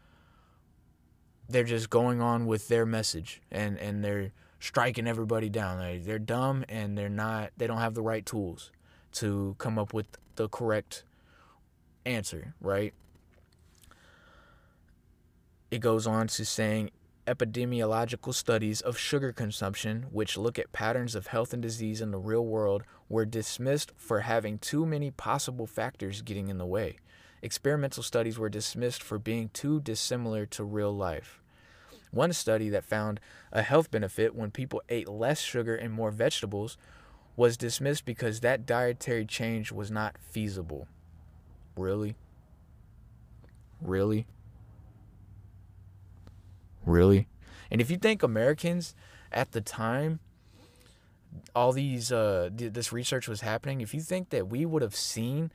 they're 1.48 1.64
just 1.64 1.90
going 1.90 2.20
on 2.20 2.46
with 2.46 2.68
their 2.68 2.86
message 2.86 3.42
and 3.50 3.78
and 3.78 4.04
they're 4.04 4.32
striking 4.60 5.06
everybody 5.06 5.48
down. 5.48 5.78
They 5.78 5.98
they're 5.98 6.18
dumb 6.18 6.64
and 6.68 6.96
they're 6.96 7.08
not 7.08 7.50
they 7.56 7.66
don't 7.66 7.78
have 7.78 7.94
the 7.94 8.02
right 8.02 8.24
tools 8.24 8.70
to 9.16 9.54
come 9.58 9.78
up 9.78 9.92
with 9.92 10.06
the 10.36 10.48
correct 10.48 11.04
answer, 12.04 12.54
right? 12.60 12.94
It 15.70 15.80
goes 15.80 16.06
on 16.06 16.28
to 16.28 16.44
saying 16.44 16.90
epidemiological 17.26 18.32
studies 18.32 18.80
of 18.80 18.96
sugar 18.96 19.32
consumption, 19.32 20.06
which 20.12 20.36
look 20.36 20.58
at 20.58 20.72
patterns 20.72 21.14
of 21.14 21.26
health 21.26 21.52
and 21.52 21.60
disease 21.60 22.00
in 22.00 22.12
the 22.12 22.18
real 22.18 22.46
world, 22.46 22.84
were 23.08 23.24
dismissed 23.24 23.92
for 23.96 24.20
having 24.20 24.58
too 24.58 24.86
many 24.86 25.10
possible 25.10 25.66
factors 25.66 26.22
getting 26.22 26.48
in 26.48 26.58
the 26.58 26.66
way. 26.66 26.98
Experimental 27.42 28.02
studies 28.02 28.38
were 28.38 28.48
dismissed 28.48 29.02
for 29.02 29.18
being 29.18 29.50
too 29.52 29.80
dissimilar 29.80 30.46
to 30.46 30.64
real 30.64 30.94
life. 30.94 31.40
One 32.10 32.32
study 32.32 32.68
that 32.70 32.84
found 32.84 33.20
a 33.52 33.62
health 33.62 33.90
benefit 33.90 34.34
when 34.34 34.50
people 34.50 34.82
ate 34.88 35.08
less 35.08 35.40
sugar 35.40 35.74
and 35.74 35.92
more 35.92 36.10
vegetables 36.10 36.78
was 37.36 37.56
dismissed 37.56 38.04
because 38.04 38.40
that 38.40 38.64
dietary 38.66 39.26
change 39.26 39.70
was 39.70 39.90
not 39.90 40.16
feasible. 40.18 40.88
Really? 41.76 42.16
Really? 43.80 44.26
Really? 46.84 47.28
And 47.70 47.80
if 47.80 47.90
you 47.90 47.98
think 47.98 48.22
Americans 48.22 48.94
at 49.32 49.52
the 49.52 49.60
time, 49.60 50.20
all 51.54 51.72
these 51.72 52.10
uh, 52.10 52.48
th- 52.56 52.72
this 52.72 52.92
research 52.92 53.28
was 53.28 53.42
happening, 53.42 53.80
if 53.80 53.92
you 53.92 54.00
think 54.00 54.30
that 54.30 54.48
we 54.48 54.64
would 54.64 54.82
have 54.82 54.96
seen 54.96 55.52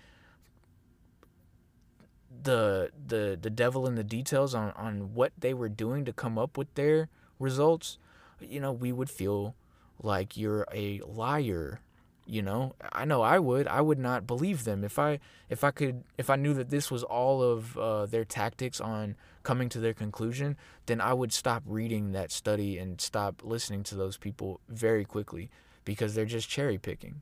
the 2.43 2.91
the 3.07 3.37
the 3.39 3.49
devil 3.49 3.87
in 3.87 3.95
the 3.95 4.03
details 4.03 4.53
on 4.55 4.71
on 4.71 5.13
what 5.13 5.31
they 5.37 5.53
were 5.53 5.69
doing 5.69 6.05
to 6.05 6.13
come 6.13 6.37
up 6.37 6.57
with 6.57 6.73
their 6.75 7.09
results, 7.39 7.97
you 8.39 8.59
know, 8.59 8.71
we 8.71 8.91
would 8.91 9.09
feel 9.09 9.55
like 10.01 10.37
you're 10.37 10.65
a 10.73 10.99
liar 11.01 11.81
you 12.25 12.41
know? 12.41 12.75
I 12.93 13.03
know 13.05 13.21
i 13.21 13.39
would. 13.39 13.67
I 13.67 13.81
would 13.81 13.99
not 13.99 14.25
believe 14.25 14.63
them. 14.63 14.83
If 14.83 14.97
i 14.97 15.19
if 15.49 15.63
i 15.63 15.71
could 15.71 16.03
if 16.17 16.29
i 16.29 16.35
knew 16.35 16.53
that 16.53 16.69
this 16.69 16.89
was 16.89 17.03
all 17.03 17.43
of 17.43 17.77
uh, 17.77 18.05
their 18.05 18.25
tactics 18.25 18.79
on 18.79 19.15
coming 19.43 19.69
to 19.69 19.79
their 19.79 19.93
conclusion 19.93 20.55
then 20.85 21.01
i 21.01 21.11
would 21.11 21.33
stop 21.33 21.63
reading 21.65 22.11
that 22.11 22.31
study 22.31 22.77
and 22.77 23.01
stop 23.01 23.41
listening 23.43 23.81
to 23.81 23.95
those 23.95 24.15
people 24.15 24.59
very 24.69 25.03
quickly 25.03 25.49
because 25.83 26.13
they're 26.13 26.25
just 26.25 26.47
cherry 26.47 26.77
picking. 26.77 27.21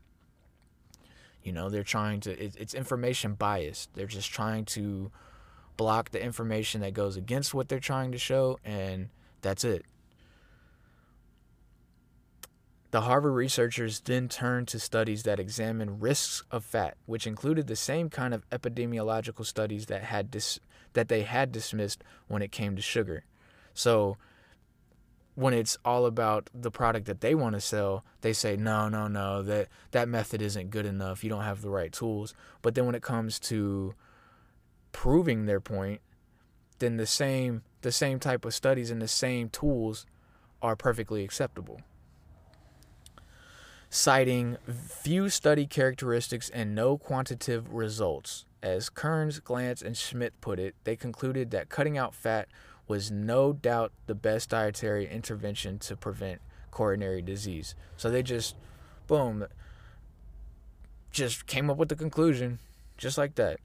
You 1.44 1.54
know 1.54 1.70
they're 1.70 1.84
trying 1.84 2.20
to 2.22 2.32
it, 2.32 2.56
it's 2.58 2.74
information 2.74 3.34
biased 3.34 3.94
they're 3.96 4.06
just 4.06 4.32
trying 4.32 4.66
to 4.66 5.12
block 5.78 6.12
the 6.12 6.22
information 6.22 6.82
that 6.82 6.94
goes 6.94 7.16
against 7.16 7.54
what 7.54 7.70
they're 7.70 7.80
trying 7.80 8.12
to 8.12 8.18
show 8.18 8.60
and 8.66 9.10
that's 9.42 9.64
it 9.64 9.86
the 12.92 13.02
Harvard 13.02 13.34
researchers 13.34 14.00
then 14.00 14.28
turned 14.28 14.68
to 14.70 14.80
studies 14.80 15.24
that 15.24 15.40
examined 15.40 16.02
risks 16.02 16.44
of 16.50 16.66
fat, 16.66 16.98
which 17.06 17.28
included 17.28 17.68
the 17.68 17.76
same 17.76 18.10
kind 18.10 18.34
of 18.34 18.50
epidemiological 18.50 19.46
studies 19.46 19.86
that 19.88 20.04
had 20.04 20.32
dis- 20.32 20.60
that 20.94 21.08
they 21.08 21.22
had 21.22 21.52
dismissed 21.52 22.04
when 22.28 22.42
it 22.42 22.52
came 22.52 22.76
to 22.76 22.82
sugar. 22.82 23.26
So 23.76 24.18
when 25.36 25.54
it's 25.54 25.78
all 25.86 26.08
about 26.08 26.50
the 26.54 26.72
product 26.72 27.06
that 27.06 27.22
they 27.22 27.36
want 27.36 27.54
to 27.54 27.62
sell, 27.62 28.04
they 28.22 28.34
say 28.34 28.58
no, 28.58 28.90
no, 28.90 29.08
no, 29.08 29.44
that 29.44 29.68
that 29.92 30.10
method 30.10 30.42
isn't 30.42 30.72
good 30.72 30.88
enough. 30.88 31.24
You 31.24 31.30
don't 31.30 31.44
have 31.44 31.62
the 31.62 31.70
right 31.70 31.92
tools. 31.92 32.34
But 32.64 32.74
then 32.74 32.88
when 32.88 32.96
it 32.96 33.04
comes 33.04 33.40
to 33.42 33.94
proving 34.92 35.46
their 35.46 35.62
point, 35.62 36.02
then 36.80 36.98
the 36.98 37.06
same 37.06 37.62
the 37.82 37.92
same 37.92 38.20
type 38.20 38.46
of 38.46 38.56
studies 38.56 38.90
and 38.90 39.00
the 39.00 39.08
same 39.08 39.48
tools 39.50 40.08
are 40.62 40.76
perfectly 40.76 41.24
acceptable 41.24 41.82
citing 43.90 44.58
few 44.68 45.30
study 45.30 45.66
characteristics 45.66 46.50
and 46.50 46.76
no 46.76 46.98
quantitative 46.98 47.74
results. 47.74 48.46
As 48.62 48.90
Kearns, 48.90 49.40
Glantz, 49.40 49.82
and 49.84 49.96
Schmidt 49.98 50.40
put 50.42 50.60
it, 50.60 50.76
they 50.84 50.96
concluded 50.96 51.52
that 51.52 51.70
cutting 51.70 51.98
out 51.98 52.14
fat 52.14 52.48
was 52.88 53.10
no 53.10 53.54
doubt 53.54 53.92
the 54.06 54.16
best 54.16 54.50
dietary 54.50 55.08
intervention 55.08 55.80
to 55.80 55.96
prevent 55.96 56.42
coronary 56.72 57.22
disease. 57.22 57.76
So 57.98 58.10
they 58.10 58.22
just, 58.22 58.56
boom, 59.08 59.46
just 61.12 61.46
came 61.48 61.70
up 61.70 61.78
with 61.78 61.90
the 61.90 61.96
conclusion. 61.96 62.60
just 63.00 63.18
like 63.18 63.36
that. 63.36 63.60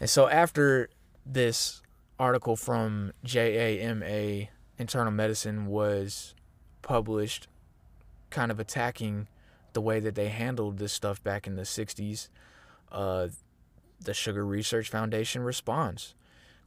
And 0.00 0.08
so 0.08 0.28
after 0.28 0.90
this 1.26 1.82
article 2.18 2.54
from 2.54 3.12
JAMA 3.24 4.48
Internal 4.78 5.12
Medicine 5.12 5.66
was 5.66 6.34
published, 6.82 7.48
kind 8.30 8.50
of 8.50 8.60
attacking 8.60 9.28
the 9.72 9.80
way 9.80 10.00
that 10.00 10.14
they 10.14 10.28
handled 10.28 10.78
this 10.78 10.92
stuff 10.92 11.22
back 11.22 11.46
in 11.46 11.56
the 11.56 11.62
60s, 11.62 12.28
uh, 12.90 13.28
the 14.00 14.14
Sugar 14.14 14.44
Research 14.46 14.88
Foundation 14.88 15.42
responds 15.42 16.14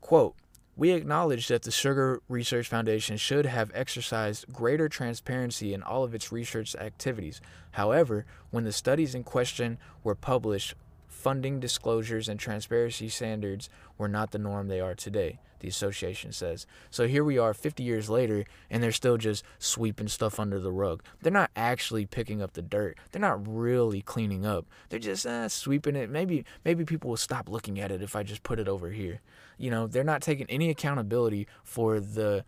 quote, 0.01 0.35
we 0.75 0.91
acknowledge 0.91 1.47
that 1.47 1.63
the 1.63 1.71
Sugar 1.71 2.21
Research 2.27 2.67
Foundation 2.67 3.17
should 3.17 3.45
have 3.45 3.71
exercised 3.73 4.51
greater 4.51 4.89
transparency 4.89 5.73
in 5.73 5.83
all 5.83 6.03
of 6.03 6.15
its 6.15 6.31
research 6.31 6.75
activities. 6.75 7.39
However, 7.71 8.25
when 8.49 8.63
the 8.63 8.71
studies 8.71 9.13
in 9.13 9.23
question 9.23 9.77
were 10.03 10.15
published, 10.15 10.73
funding 11.21 11.59
disclosures 11.59 12.27
and 12.27 12.39
transparency 12.39 13.07
standards 13.07 13.69
were 13.95 14.07
not 14.07 14.31
the 14.31 14.39
norm 14.39 14.67
they 14.67 14.79
are 14.79 14.95
today, 14.95 15.39
the 15.59 15.67
association 15.67 16.31
says. 16.31 16.65
So 16.89 17.07
here 17.07 17.23
we 17.23 17.37
are 17.37 17.53
50 17.53 17.83
years 17.83 18.09
later, 18.09 18.45
and 18.71 18.81
they're 18.81 18.91
still 18.91 19.17
just 19.17 19.43
sweeping 19.59 20.07
stuff 20.07 20.39
under 20.39 20.59
the 20.59 20.71
rug. 20.71 21.03
They're 21.21 21.31
not 21.31 21.51
actually 21.55 22.07
picking 22.07 22.41
up 22.41 22.53
the 22.53 22.63
dirt. 22.63 22.97
They're 23.11 23.21
not 23.21 23.47
really 23.47 24.01
cleaning 24.01 24.47
up. 24.47 24.65
They're 24.89 24.97
just 24.97 25.27
uh, 25.27 25.47
sweeping 25.47 25.95
it. 25.95 26.09
Maybe 26.09 26.43
maybe 26.65 26.85
people 26.85 27.11
will 27.11 27.17
stop 27.17 27.47
looking 27.47 27.79
at 27.79 27.91
it 27.91 28.01
if 28.01 28.15
I 28.15 28.23
just 28.23 28.41
put 28.41 28.59
it 28.59 28.67
over 28.67 28.89
here. 28.89 29.21
You 29.59 29.69
know, 29.69 29.85
they're 29.85 30.03
not 30.03 30.23
taking 30.23 30.47
any 30.49 30.71
accountability 30.71 31.47
for 31.63 31.99
the 31.99 32.43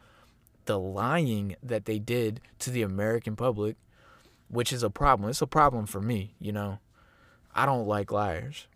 the 0.65 0.80
lying 0.80 1.56
that 1.62 1.86
they 1.86 2.00
did 2.00 2.42
to 2.58 2.72
the 2.72 2.82
American 2.82 3.36
public, 3.36 3.75
which 4.48 4.74
is 4.74 4.82
a 4.82 4.89
problem. 4.89 5.30
It's 5.30 5.44
a 5.44 5.48
problem 5.48 5.86
for 5.86 6.01
me, 6.01 6.34
you 6.39 6.51
know. 6.51 6.80
I 7.55 7.65
don't 7.65 7.88
like 7.88 8.12
liars. 8.12 8.67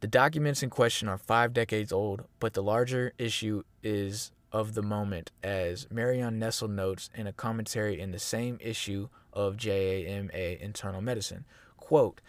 The 0.00 0.06
documents 0.06 0.62
in 0.62 0.70
question 0.70 1.08
are 1.08 1.18
five 1.18 1.52
decades 1.52 1.92
old, 1.92 2.24
but 2.38 2.54
the 2.54 2.62
larger 2.62 3.12
issue 3.18 3.64
is 3.82 4.32
of 4.52 4.74
the 4.74 4.82
moment, 4.82 5.30
as 5.42 5.86
Marion 5.90 6.38
Nestle 6.38 6.68
notes 6.68 7.10
in 7.14 7.26
a 7.26 7.32
commentary 7.32 8.00
in 8.00 8.10
the 8.10 8.18
same 8.18 8.58
issue 8.60 9.08
of 9.32 9.56
JAMA 9.56 10.32
Internal 10.32 11.00
Medicine. 11.02 11.44
Quote, 11.76 12.20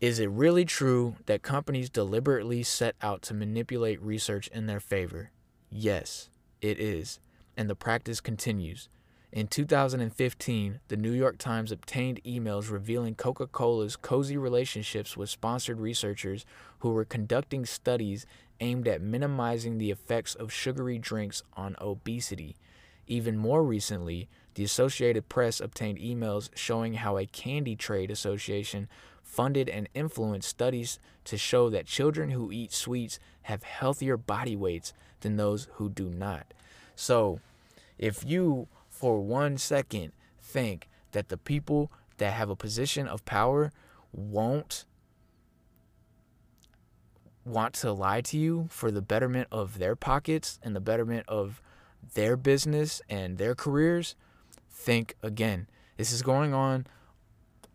is 0.00 0.18
it 0.18 0.28
really 0.30 0.64
true 0.64 1.16
that 1.26 1.42
companies 1.42 1.88
deliberately 1.88 2.62
set 2.62 2.94
out 3.00 3.22
to 3.22 3.34
manipulate 3.34 4.00
research 4.02 4.48
in 4.48 4.66
their 4.66 4.80
favor? 4.80 5.30
Yes, 5.70 6.28
it 6.60 6.78
is, 6.78 7.20
and 7.56 7.70
the 7.70 7.74
practice 7.74 8.20
continues. 8.20 8.88
In 9.34 9.48
2015, 9.48 10.78
the 10.86 10.96
New 10.96 11.10
York 11.10 11.38
Times 11.38 11.72
obtained 11.72 12.22
emails 12.22 12.70
revealing 12.70 13.16
Coca 13.16 13.48
Cola's 13.48 13.96
cozy 13.96 14.36
relationships 14.36 15.16
with 15.16 15.28
sponsored 15.28 15.80
researchers 15.80 16.46
who 16.78 16.92
were 16.92 17.04
conducting 17.04 17.66
studies 17.66 18.26
aimed 18.60 18.86
at 18.86 19.02
minimizing 19.02 19.78
the 19.78 19.90
effects 19.90 20.36
of 20.36 20.52
sugary 20.52 20.98
drinks 20.98 21.42
on 21.56 21.74
obesity. 21.80 22.54
Even 23.08 23.36
more 23.36 23.64
recently, 23.64 24.28
the 24.54 24.62
Associated 24.62 25.28
Press 25.28 25.58
obtained 25.58 25.98
emails 25.98 26.48
showing 26.54 26.94
how 26.94 27.18
a 27.18 27.26
candy 27.26 27.74
trade 27.74 28.12
association 28.12 28.86
funded 29.20 29.68
and 29.68 29.88
influenced 29.94 30.48
studies 30.48 31.00
to 31.24 31.36
show 31.36 31.68
that 31.70 31.86
children 31.86 32.30
who 32.30 32.52
eat 32.52 32.72
sweets 32.72 33.18
have 33.42 33.64
healthier 33.64 34.16
body 34.16 34.54
weights 34.54 34.92
than 35.22 35.34
those 35.34 35.66
who 35.72 35.88
do 35.88 36.08
not. 36.08 36.54
So, 36.94 37.40
if 37.98 38.24
you 38.24 38.68
for 38.94 39.20
one 39.20 39.58
second 39.58 40.12
think 40.40 40.88
that 41.10 41.28
the 41.28 41.36
people 41.36 41.90
that 42.18 42.32
have 42.32 42.48
a 42.48 42.56
position 42.56 43.08
of 43.08 43.24
power 43.24 43.72
won't 44.12 44.84
want 47.44 47.74
to 47.74 47.92
lie 47.92 48.20
to 48.20 48.38
you 48.38 48.66
for 48.70 48.90
the 48.90 49.02
betterment 49.02 49.48
of 49.50 49.78
their 49.78 49.96
pockets 49.96 50.60
and 50.62 50.76
the 50.76 50.80
betterment 50.80 51.28
of 51.28 51.60
their 52.14 52.36
business 52.36 53.02
and 53.08 53.36
their 53.36 53.54
careers, 53.54 54.14
think 54.70 55.16
again. 55.22 55.66
This 55.96 56.12
is 56.12 56.22
going 56.22 56.54
on 56.54 56.86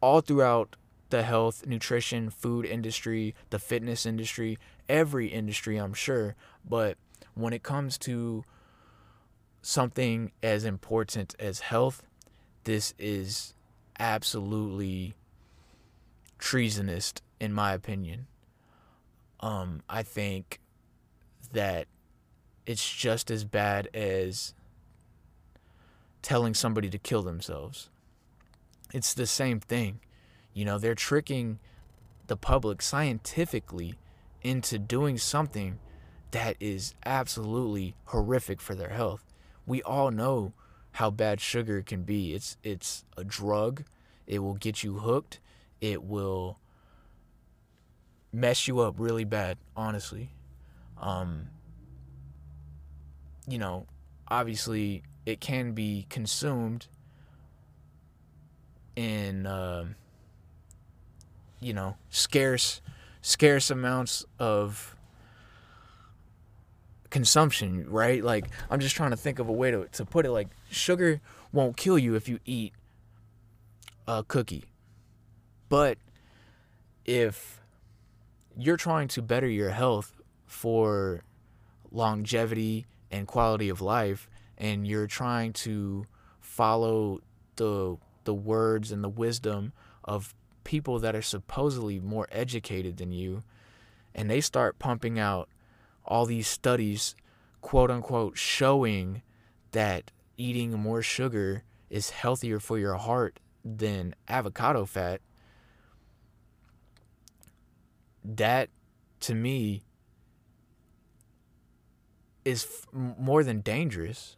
all 0.02 0.22
throughout 0.22 0.78
the 1.10 1.24
health, 1.24 1.68
nutrition, 1.68 2.30
food 2.30 2.66
industry, 2.66 3.36
the 3.50 3.60
fitness 3.60 4.06
industry, 4.06 4.58
every 4.88 5.28
industry, 5.28 5.78
I'm 5.78 5.94
sure. 5.94 6.36
But 6.68 6.98
when 7.34 7.52
it 7.52 7.64
comes 7.64 7.98
to 8.00 8.46
something 9.62 10.32
as 10.42 10.64
important 10.64 11.36
as 11.40 11.60
health, 11.60 12.04
this 12.64 12.94
is 12.98 13.54
absolutely 14.00 15.16
treasonous, 16.38 17.14
in 17.40 17.54
my 17.54 17.74
opinion. 17.74 18.28
Um, 19.40 19.82
I 19.90 20.04
think 20.04 20.60
that 21.54 21.88
it's 22.66 22.90
just 22.90 23.32
as 23.32 23.44
bad 23.44 23.90
as 23.94 24.54
telling 26.22 26.54
somebody 26.54 26.90
to 26.90 26.98
kill 26.98 27.24
themselves. 27.24 27.90
It's 28.94 29.14
the 29.14 29.26
same 29.26 29.60
thing. 29.60 30.00
You 30.54 30.66
know, 30.66 30.78
they're 30.78 30.96
tricking 30.96 31.60
the 32.28 32.36
public 32.36 32.82
scientifically 32.82 33.96
into 34.42 34.78
doing 34.78 35.18
something 35.18 35.80
that 36.32 36.56
is 36.60 36.94
absolutely 37.06 37.96
horrific 38.06 38.62
for 38.62 38.76
their 38.76 38.90
health 38.90 39.29
we 39.70 39.84
all 39.84 40.10
know 40.10 40.52
how 40.94 41.12
bad 41.12 41.40
sugar 41.40 41.84
can 41.84 42.02
be. 42.02 42.34
It's 42.34 42.58
it's 42.64 43.06
a 43.16 43.24
drug. 43.24 43.84
It 44.26 44.40
will 44.40 44.56
get 44.56 44.84
you 44.84 44.98
hooked. 45.00 45.40
It 45.80 46.04
will 46.04 46.58
mess 48.34 48.68
you 48.68 48.80
up 48.80 48.96
really 48.98 49.26
bad, 49.26 49.58
honestly. 49.78 50.32
Um 51.00 51.50
you 53.48 53.60
know, 53.60 53.86
obviously 54.28 55.04
it 55.26 55.40
can 55.40 55.74
be 55.74 56.08
consumed 56.10 56.88
in 58.96 59.46
uh, 59.46 59.86
you 61.60 61.74
know, 61.74 61.96
scarce 62.10 62.82
scarce 63.22 63.70
amounts 63.70 64.26
of 64.40 64.96
consumption, 67.10 67.90
right? 67.90 68.24
Like 68.24 68.46
I'm 68.70 68.80
just 68.80 68.96
trying 68.96 69.12
to 69.12 69.18
think 69.18 69.40
of 69.40 69.50
a 69.50 69.54
way 69.54 69.72
to 69.72 69.86
to 69.94 70.06
put 70.06 70.26
it 70.26 70.32
like 70.32 70.50
sugar 70.70 71.22
won't 71.52 71.78
kill 71.78 71.98
you 71.98 72.16
if 72.16 72.30
you 72.30 72.40
eat 72.46 72.74
a 74.08 74.24
cookie. 74.24 74.66
But 75.68 75.98
if 77.06 77.62
you're 78.58 78.78
trying 78.78 79.08
to 79.10 79.22
better 79.22 79.48
your 79.48 79.70
health 79.70 80.14
for 80.46 81.24
longevity 81.92 82.86
and 83.12 83.28
quality 83.28 83.70
of 83.70 83.82
life 83.82 84.30
and 84.58 84.88
you're 84.88 85.08
trying 85.08 85.54
to 85.54 86.06
follow 86.40 87.20
the 87.56 87.98
the 88.26 88.34
words 88.34 88.92
and 88.92 89.04
the 89.04 89.10
wisdom 89.10 89.74
of 90.04 90.36
people 90.64 91.00
that 91.00 91.16
are 91.16 91.22
supposedly 91.22 92.00
more 92.00 92.28
educated 92.32 92.98
than 92.98 93.12
you 93.12 93.44
and 94.14 94.30
they 94.30 94.42
start 94.42 94.78
pumping 94.78 95.18
out 95.18 95.50
all 96.10 96.26
these 96.26 96.48
studies, 96.48 97.16
quote 97.62 97.92
unquote, 97.92 98.38
showing 98.38 99.22
that 99.72 100.12
eating 100.36 100.72
more 100.72 101.02
sugar 101.02 101.64
is 101.90 102.10
healthier 102.10 102.60
for 102.60 102.78
your 102.78 102.96
heart 102.96 103.40
than 103.64 104.16
avocado 104.28 104.86
fat, 104.86 105.22
that 108.24 108.70
to 109.20 109.36
me 109.36 109.84
is 112.44 112.66
f- 112.66 112.88
more 112.94 113.44
than 113.44 113.62
dangerous. 113.62 114.36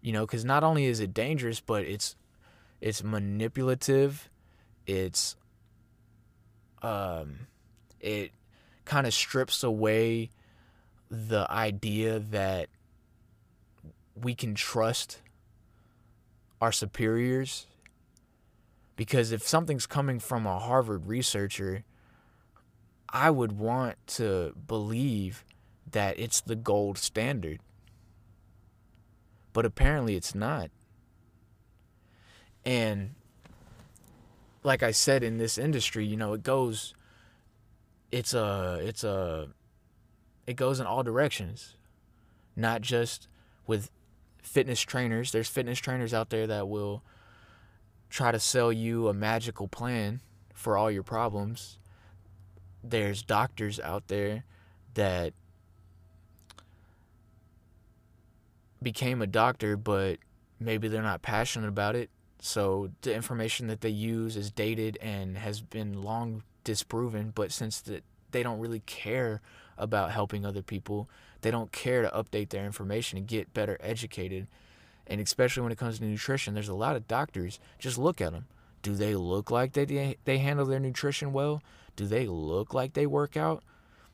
You 0.00 0.12
know, 0.12 0.26
because 0.26 0.44
not 0.44 0.64
only 0.64 0.86
is 0.86 1.00
it 1.00 1.12
dangerous, 1.14 1.60
but 1.60 1.84
it's 1.84 2.16
it's 2.80 3.02
manipulative. 3.02 4.30
It's 4.86 5.36
um, 6.82 7.48
it 8.00 8.32
kind 8.88 9.06
of 9.06 9.12
strips 9.12 9.62
away 9.62 10.30
the 11.10 11.46
idea 11.50 12.18
that 12.18 12.68
we 14.14 14.34
can 14.34 14.54
trust 14.54 15.20
our 16.60 16.72
superiors 16.72 17.66
because 18.96 19.30
if 19.30 19.46
something's 19.46 19.86
coming 19.86 20.18
from 20.18 20.46
a 20.46 20.58
Harvard 20.58 21.06
researcher, 21.06 21.84
I 23.10 23.30
would 23.30 23.52
want 23.52 23.94
to 24.08 24.54
believe 24.66 25.44
that 25.92 26.18
it's 26.18 26.40
the 26.40 26.56
gold 26.56 26.98
standard. 26.98 27.60
But 29.52 29.64
apparently 29.64 30.16
it's 30.16 30.34
not. 30.34 30.70
And 32.64 33.14
like 34.64 34.82
I 34.82 34.90
said 34.90 35.22
in 35.22 35.38
this 35.38 35.58
industry, 35.58 36.04
you 36.04 36.16
know, 36.16 36.32
it 36.32 36.42
goes 36.42 36.94
it's 38.10 38.34
a 38.34 38.80
it's 38.82 39.04
a 39.04 39.48
it 40.46 40.54
goes 40.54 40.80
in 40.80 40.86
all 40.86 41.02
directions 41.02 41.76
not 42.56 42.80
just 42.80 43.28
with 43.66 43.90
fitness 44.42 44.80
trainers 44.80 45.32
there's 45.32 45.48
fitness 45.48 45.78
trainers 45.78 46.14
out 46.14 46.30
there 46.30 46.46
that 46.46 46.68
will 46.68 47.02
try 48.10 48.32
to 48.32 48.40
sell 48.40 48.72
you 48.72 49.08
a 49.08 49.14
magical 49.14 49.68
plan 49.68 50.20
for 50.54 50.76
all 50.76 50.90
your 50.90 51.02
problems. 51.02 51.78
There's 52.82 53.22
doctors 53.22 53.78
out 53.80 54.08
there 54.08 54.44
that 54.94 55.34
became 58.82 59.20
a 59.22 59.26
doctor, 59.26 59.76
but 59.76 60.18
maybe 60.58 60.88
they're 60.88 61.02
not 61.02 61.22
passionate 61.22 61.68
about 61.68 61.94
it. 61.96 62.10
So 62.40 62.90
the 63.02 63.14
information 63.14 63.66
that 63.66 63.80
they 63.80 63.88
use 63.88 64.36
is 64.36 64.50
dated 64.50 64.96
and 65.00 65.36
has 65.36 65.60
been 65.60 66.02
long 66.02 66.42
disproven. 66.68 67.32
But 67.34 67.50
since 67.50 67.80
the, 67.80 68.02
they 68.30 68.42
don't 68.42 68.60
really 68.60 68.80
care 68.80 69.40
about 69.78 70.10
helping 70.10 70.44
other 70.44 70.60
people, 70.60 71.08
they 71.40 71.50
don't 71.50 71.72
care 71.72 72.02
to 72.02 72.10
update 72.10 72.50
their 72.50 72.66
information 72.66 73.16
and 73.16 73.26
get 73.26 73.54
better 73.54 73.78
educated. 73.80 74.46
And 75.06 75.18
especially 75.18 75.62
when 75.62 75.72
it 75.72 75.78
comes 75.78 75.98
to 75.98 76.04
nutrition, 76.04 76.52
there's 76.52 76.68
a 76.68 76.74
lot 76.74 76.94
of 76.94 77.08
doctors. 77.08 77.58
Just 77.78 77.96
look 77.96 78.20
at 78.20 78.32
them. 78.32 78.46
Do 78.82 78.94
they 78.94 79.14
look 79.14 79.50
like 79.50 79.72
they 79.72 80.16
they 80.24 80.38
handle 80.38 80.66
their 80.66 80.78
nutrition 80.78 81.32
well? 81.32 81.62
Do 81.96 82.06
they 82.06 82.26
look 82.26 82.74
like 82.74 82.92
they 82.92 83.06
work 83.06 83.34
out? 83.34 83.64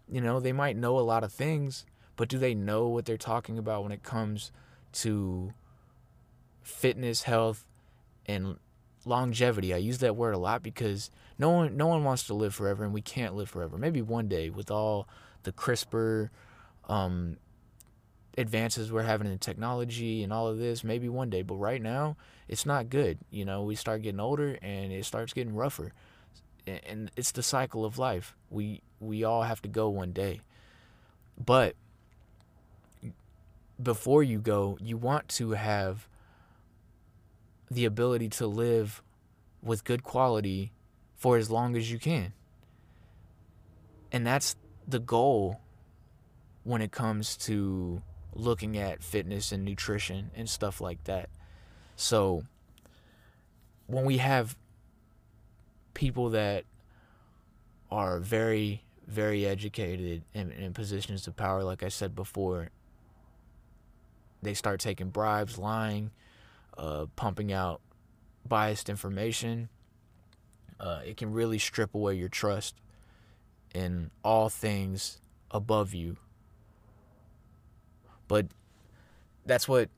You 0.08 0.20
know, 0.20 0.38
they 0.38 0.52
might 0.52 0.76
know 0.76 0.96
a 0.98 1.00
lot 1.00 1.24
of 1.24 1.32
things, 1.32 1.84
but 2.14 2.28
do 2.28 2.38
they 2.38 2.54
know 2.54 2.86
what 2.86 3.04
they're 3.04 3.16
talking 3.16 3.58
about 3.58 3.82
when 3.82 3.92
it 3.92 4.04
comes 4.04 4.52
to 4.92 5.52
fitness, 6.62 7.24
health, 7.24 7.66
and 8.26 8.58
longevity? 9.06 9.72
I 9.74 9.78
use 9.78 9.98
that 9.98 10.16
word 10.16 10.34
a 10.34 10.38
lot 10.38 10.62
because 10.62 11.10
no 11.38 11.50
one 11.50 11.76
no 11.76 11.86
one 11.86 12.04
wants 12.04 12.24
to 12.24 12.34
live 12.34 12.54
forever, 12.54 12.84
and 12.84 12.92
we 12.92 13.02
can't 13.02 13.34
live 13.34 13.48
forever. 13.48 13.76
Maybe 13.78 14.02
one 14.02 14.28
day 14.28 14.50
with 14.50 14.70
all 14.70 15.08
the 15.42 15.52
CRISPR 15.52 16.30
um, 16.88 17.36
advances 18.36 18.90
we're 18.90 19.02
having 19.02 19.30
in 19.30 19.38
technology 19.38 20.22
and 20.22 20.32
all 20.32 20.48
of 20.48 20.58
this, 20.58 20.82
maybe 20.84 21.08
one 21.08 21.30
day. 21.30 21.42
But 21.42 21.56
right 21.56 21.80
now, 21.80 22.16
it's 22.48 22.66
not 22.66 22.88
good. 22.88 23.18
You 23.30 23.44
know, 23.44 23.62
we 23.62 23.74
start 23.74 24.02
getting 24.02 24.20
older 24.20 24.58
and 24.62 24.92
it 24.92 25.04
starts 25.04 25.32
getting 25.32 25.54
rougher, 25.54 25.92
and 26.66 27.10
it's 27.16 27.32
the 27.32 27.42
cycle 27.42 27.84
of 27.84 27.98
life. 27.98 28.36
We 28.50 28.82
we 29.00 29.24
all 29.24 29.42
have 29.42 29.62
to 29.62 29.68
go 29.68 29.88
one 29.88 30.12
day, 30.12 30.40
but 31.42 31.76
before 33.82 34.22
you 34.22 34.38
go, 34.38 34.78
you 34.80 34.96
want 34.96 35.28
to 35.28 35.50
have 35.50 36.08
the 37.74 37.84
ability 37.84 38.28
to 38.28 38.46
live 38.46 39.02
with 39.62 39.84
good 39.84 40.02
quality 40.02 40.72
for 41.16 41.36
as 41.36 41.50
long 41.50 41.76
as 41.76 41.90
you 41.90 41.98
can. 41.98 42.32
And 44.12 44.26
that's 44.26 44.56
the 44.86 44.98
goal 44.98 45.60
when 46.62 46.80
it 46.80 46.92
comes 46.92 47.36
to 47.36 48.02
looking 48.34 48.76
at 48.76 49.02
fitness 49.02 49.52
and 49.52 49.64
nutrition 49.64 50.30
and 50.34 50.48
stuff 50.48 50.80
like 50.80 51.02
that. 51.04 51.28
So 51.96 52.44
when 53.86 54.04
we 54.04 54.18
have 54.18 54.56
people 55.94 56.30
that 56.30 56.64
are 57.90 58.18
very, 58.18 58.82
very 59.06 59.46
educated 59.46 60.22
and 60.34 60.50
in 60.52 60.72
positions 60.72 61.26
of 61.26 61.36
power, 61.36 61.62
like 61.62 61.82
I 61.82 61.88
said 61.88 62.14
before, 62.14 62.70
they 64.42 64.54
start 64.54 64.80
taking 64.80 65.10
bribes, 65.10 65.58
lying, 65.58 66.10
uh, 66.76 67.06
pumping 67.16 67.52
out 67.52 67.80
biased 68.46 68.88
information. 68.88 69.68
Uh, 70.78 71.00
it 71.04 71.16
can 71.16 71.32
really 71.32 71.58
strip 71.58 71.94
away 71.94 72.14
your 72.14 72.28
trust 72.28 72.74
in 73.74 74.10
all 74.22 74.48
things 74.48 75.20
above 75.50 75.94
you. 75.94 76.16
But 78.28 78.46
that's 79.46 79.68
what 79.68 79.90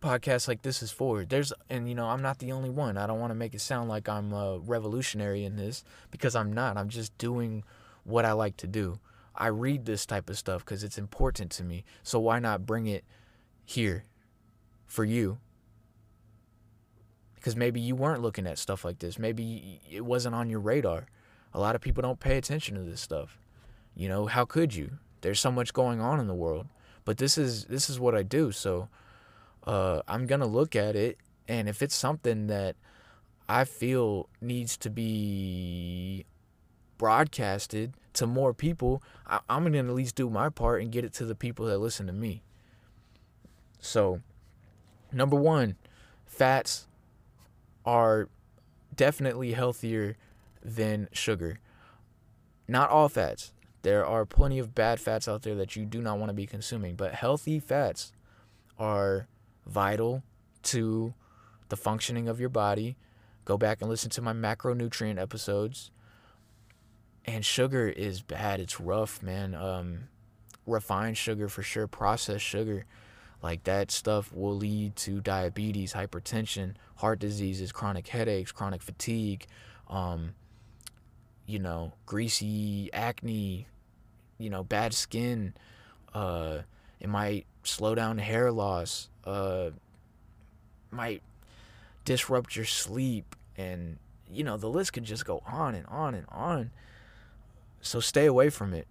podcasts 0.00 0.48
like 0.48 0.62
this 0.62 0.82
is 0.82 0.90
for. 0.90 1.24
There's, 1.24 1.52
and 1.68 1.88
you 1.88 1.94
know, 1.94 2.06
I'm 2.06 2.22
not 2.22 2.38
the 2.38 2.52
only 2.52 2.70
one. 2.70 2.96
I 2.96 3.06
don't 3.06 3.20
want 3.20 3.30
to 3.30 3.36
make 3.36 3.54
it 3.54 3.60
sound 3.60 3.88
like 3.88 4.08
I'm 4.08 4.32
a 4.32 4.58
revolutionary 4.58 5.44
in 5.44 5.56
this 5.56 5.84
because 6.10 6.36
I'm 6.36 6.52
not. 6.52 6.76
I'm 6.76 6.88
just 6.88 7.16
doing 7.18 7.64
what 8.04 8.24
I 8.24 8.32
like 8.32 8.56
to 8.58 8.66
do. 8.66 9.00
I 9.34 9.48
read 9.48 9.84
this 9.84 10.04
type 10.06 10.30
of 10.30 10.38
stuff 10.38 10.64
because 10.64 10.82
it's 10.82 10.98
important 10.98 11.50
to 11.52 11.64
me. 11.64 11.84
So 12.02 12.18
why 12.18 12.38
not 12.38 12.66
bring 12.66 12.86
it 12.86 13.04
here 13.64 14.04
for 14.86 15.04
you 15.04 15.38
because 17.38 17.56
maybe 17.56 17.80
you 17.80 17.94
weren't 17.94 18.22
looking 18.22 18.46
at 18.46 18.58
stuff 18.58 18.84
like 18.84 18.98
this. 18.98 19.18
Maybe 19.18 19.80
it 19.90 20.04
wasn't 20.04 20.34
on 20.34 20.50
your 20.50 20.60
radar. 20.60 21.06
A 21.54 21.60
lot 21.60 21.74
of 21.74 21.80
people 21.80 22.02
don't 22.02 22.20
pay 22.20 22.36
attention 22.36 22.74
to 22.76 22.82
this 22.82 23.00
stuff. 23.00 23.38
You 23.96 24.08
know 24.08 24.26
how 24.26 24.44
could 24.44 24.74
you? 24.74 24.98
There's 25.20 25.40
so 25.40 25.50
much 25.50 25.72
going 25.72 26.00
on 26.00 26.20
in 26.20 26.26
the 26.26 26.34
world. 26.34 26.66
But 27.04 27.16
this 27.18 27.38
is 27.38 27.64
this 27.64 27.88
is 27.88 27.98
what 27.98 28.14
i 28.14 28.22
do. 28.22 28.52
So 28.52 28.88
uh, 29.66 30.02
i'm 30.06 30.26
gonna 30.26 30.46
look 30.46 30.76
at 30.76 30.94
it. 30.94 31.18
And 31.46 31.68
if 31.68 31.82
it's 31.82 31.94
something 31.94 32.48
that 32.48 32.76
i 33.48 33.64
feel 33.64 34.28
needs 34.40 34.76
to 34.76 34.90
be 34.90 36.26
broadcasted 36.98 37.94
to 38.12 38.26
more 38.26 38.52
people 38.52 39.02
I, 39.26 39.38
i'm 39.48 39.62
gonna 39.62 39.78
at 39.78 39.86
least 39.86 40.16
do 40.16 40.28
my 40.28 40.50
part 40.50 40.82
and 40.82 40.90
get 40.90 41.04
it 41.04 41.12
to 41.14 41.24
the 41.24 41.34
people 41.34 41.66
that 41.66 41.78
listen 41.78 42.06
to 42.08 42.12
me. 42.12 42.42
So, 43.80 44.20
number 45.12 45.36
one, 45.36 45.76
fats 46.26 46.87
are 47.88 48.28
definitely 48.94 49.52
healthier 49.52 50.14
than 50.62 51.08
sugar. 51.10 51.58
Not 52.68 52.90
all 52.90 53.08
fats. 53.08 53.54
There 53.80 54.04
are 54.04 54.26
plenty 54.26 54.58
of 54.58 54.74
bad 54.74 55.00
fats 55.00 55.26
out 55.26 55.40
there 55.40 55.54
that 55.54 55.74
you 55.74 55.86
do 55.86 56.02
not 56.02 56.18
want 56.18 56.28
to 56.28 56.34
be 56.34 56.44
consuming, 56.44 56.96
but 56.96 57.14
healthy 57.14 57.58
fats 57.58 58.12
are 58.78 59.26
vital 59.66 60.22
to 60.64 61.14
the 61.70 61.78
functioning 61.78 62.28
of 62.28 62.38
your 62.38 62.50
body. 62.50 62.98
Go 63.46 63.56
back 63.56 63.80
and 63.80 63.88
listen 63.88 64.10
to 64.10 64.20
my 64.20 64.34
macronutrient 64.34 65.18
episodes. 65.18 65.90
And 67.24 67.42
sugar 67.42 67.88
is 67.88 68.20
bad. 68.20 68.60
It's 68.60 68.78
rough, 68.78 69.22
man. 69.22 69.54
Um, 69.54 70.08
refined 70.66 71.16
sugar 71.16 71.48
for 71.48 71.62
sure, 71.62 71.86
processed 71.86 72.44
sugar 72.44 72.84
like 73.42 73.64
that 73.64 73.90
stuff 73.90 74.32
will 74.32 74.56
lead 74.56 74.96
to 74.96 75.20
diabetes, 75.20 75.92
hypertension, 75.92 76.74
heart 76.96 77.18
diseases, 77.18 77.70
chronic 77.72 78.08
headaches, 78.08 78.50
chronic 78.50 78.82
fatigue, 78.82 79.46
um, 79.88 80.34
you 81.46 81.58
know, 81.58 81.92
greasy 82.04 82.92
acne, 82.92 83.68
you 84.38 84.50
know, 84.50 84.64
bad 84.64 84.92
skin. 84.92 85.54
Uh, 86.12 86.58
it 87.00 87.08
might 87.08 87.46
slow 87.62 87.94
down 87.94 88.18
hair 88.18 88.50
loss. 88.50 89.08
Uh, 89.24 89.70
might 90.90 91.22
disrupt 92.04 92.56
your 92.56 92.64
sleep, 92.64 93.36
and 93.56 93.98
you 94.30 94.42
know 94.42 94.56
the 94.56 94.68
list 94.68 94.94
could 94.94 95.04
just 95.04 95.24
go 95.24 95.42
on 95.46 95.74
and 95.74 95.86
on 95.86 96.14
and 96.14 96.26
on. 96.30 96.70
So 97.80 98.00
stay 98.00 98.26
away 98.26 98.50
from 98.50 98.74
it. 98.74 98.88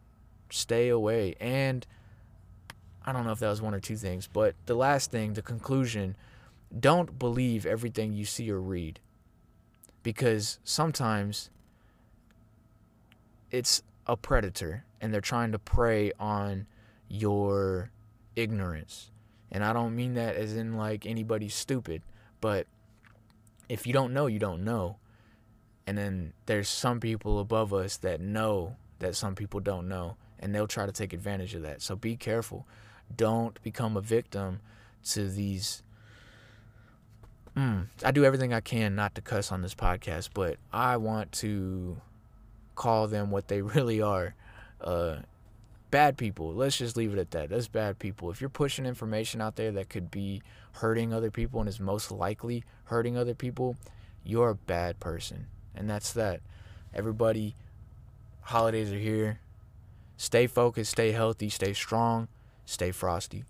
Stay 0.49 0.87
away 0.87 1.35
and 1.41 1.85
I 3.07 3.13
don't 3.13 3.25
know 3.25 3.31
if 3.31 3.39
that 3.39 3.49
was 3.49 3.61
one 3.61 3.73
or 3.73 3.79
two 3.79 3.95
things, 3.95 4.27
but 4.27 4.53
the 4.65 4.75
last 4.75 5.11
thing, 5.11 5.33
the 5.33 5.41
conclusion, 5.41 6.17
don't 6.77 7.17
believe 7.17 7.65
everything 7.65 8.11
you 8.11 8.25
see 8.25 8.51
or 8.51 8.59
read. 8.59 8.99
Because 10.03 10.59
sometimes 10.65 11.49
it's 13.49 13.81
a 14.05 14.17
predator 14.17 14.83
and 14.99 15.13
they're 15.13 15.21
trying 15.21 15.53
to 15.53 15.59
prey 15.59 16.11
on 16.19 16.67
your 17.07 17.91
ignorance. 18.35 19.09
And 19.53 19.63
I 19.63 19.71
don't 19.71 19.95
mean 19.95 20.15
that 20.15 20.35
as 20.35 20.57
in 20.57 20.75
like 20.75 21.05
anybody's 21.05 21.55
stupid, 21.55 22.01
but 22.41 22.67
if 23.69 23.87
you 23.87 23.93
don't 23.93 24.13
know, 24.13 24.27
you 24.27 24.39
don't 24.39 24.65
know. 24.65 24.97
And 25.85 25.97
then 25.97 26.33
there's 26.45 26.67
some 26.67 26.99
people 26.99 27.39
above 27.39 27.73
us 27.73 27.95
that 27.97 28.19
know 28.19 28.75
that 28.99 29.15
some 29.15 29.35
people 29.35 29.61
don't 29.61 29.87
know, 29.87 30.17
and 30.39 30.53
they'll 30.53 30.67
try 30.67 30.85
to 30.85 30.91
take 30.91 31.13
advantage 31.13 31.55
of 31.55 31.61
that. 31.61 31.81
So 31.81 31.95
be 31.95 32.17
careful 32.17 32.65
don't 33.15 33.61
become 33.63 33.97
a 33.97 34.01
victim 34.01 34.59
to 35.03 35.29
these 35.29 35.83
mm, 37.57 37.87
I 38.03 38.11
do 38.11 38.23
everything 38.23 38.53
I 38.53 38.61
can 38.61 38.95
not 38.95 39.15
to 39.15 39.21
cuss 39.21 39.51
on 39.51 39.61
this 39.61 39.75
podcast, 39.75 40.29
but 40.33 40.57
I 40.71 40.97
want 40.97 41.31
to 41.33 41.97
call 42.75 43.07
them 43.07 43.31
what 43.31 43.47
they 43.47 43.61
really 43.75 44.01
are. 44.01 44.35
Uh, 44.79 45.17
bad 45.89 46.17
people. 46.17 46.53
Let's 46.53 46.77
just 46.77 46.95
leave 46.95 47.13
it 47.13 47.19
at 47.19 47.31
that. 47.31 47.49
That's 47.49 47.67
bad 47.67 47.99
people. 47.99 48.29
If 48.29 48.39
you're 48.39 48.49
pushing 48.49 48.85
information 48.85 49.41
out 49.41 49.55
there 49.55 49.71
that 49.71 49.89
could 49.89 50.11
be 50.11 50.41
hurting 50.73 51.13
other 51.13 51.31
people 51.31 51.59
and 51.59 51.67
is 51.67 51.79
most 51.79 52.11
likely 52.11 52.63
hurting 52.85 53.17
other 53.17 53.33
people, 53.33 53.75
you're 54.23 54.49
a 54.49 54.55
bad 54.55 54.99
person. 54.99 55.47
And 55.75 55.89
that's 55.89 56.13
that. 56.13 56.41
Everybody, 56.93 57.55
holidays 58.41 58.91
are 58.91 58.97
here. 58.97 59.39
Stay 60.17 60.47
focused, 60.47 60.91
stay 60.91 61.11
healthy, 61.11 61.49
stay 61.49 61.73
strong. 61.73 62.27
Stay 62.67 62.91
frosty. 62.91 63.45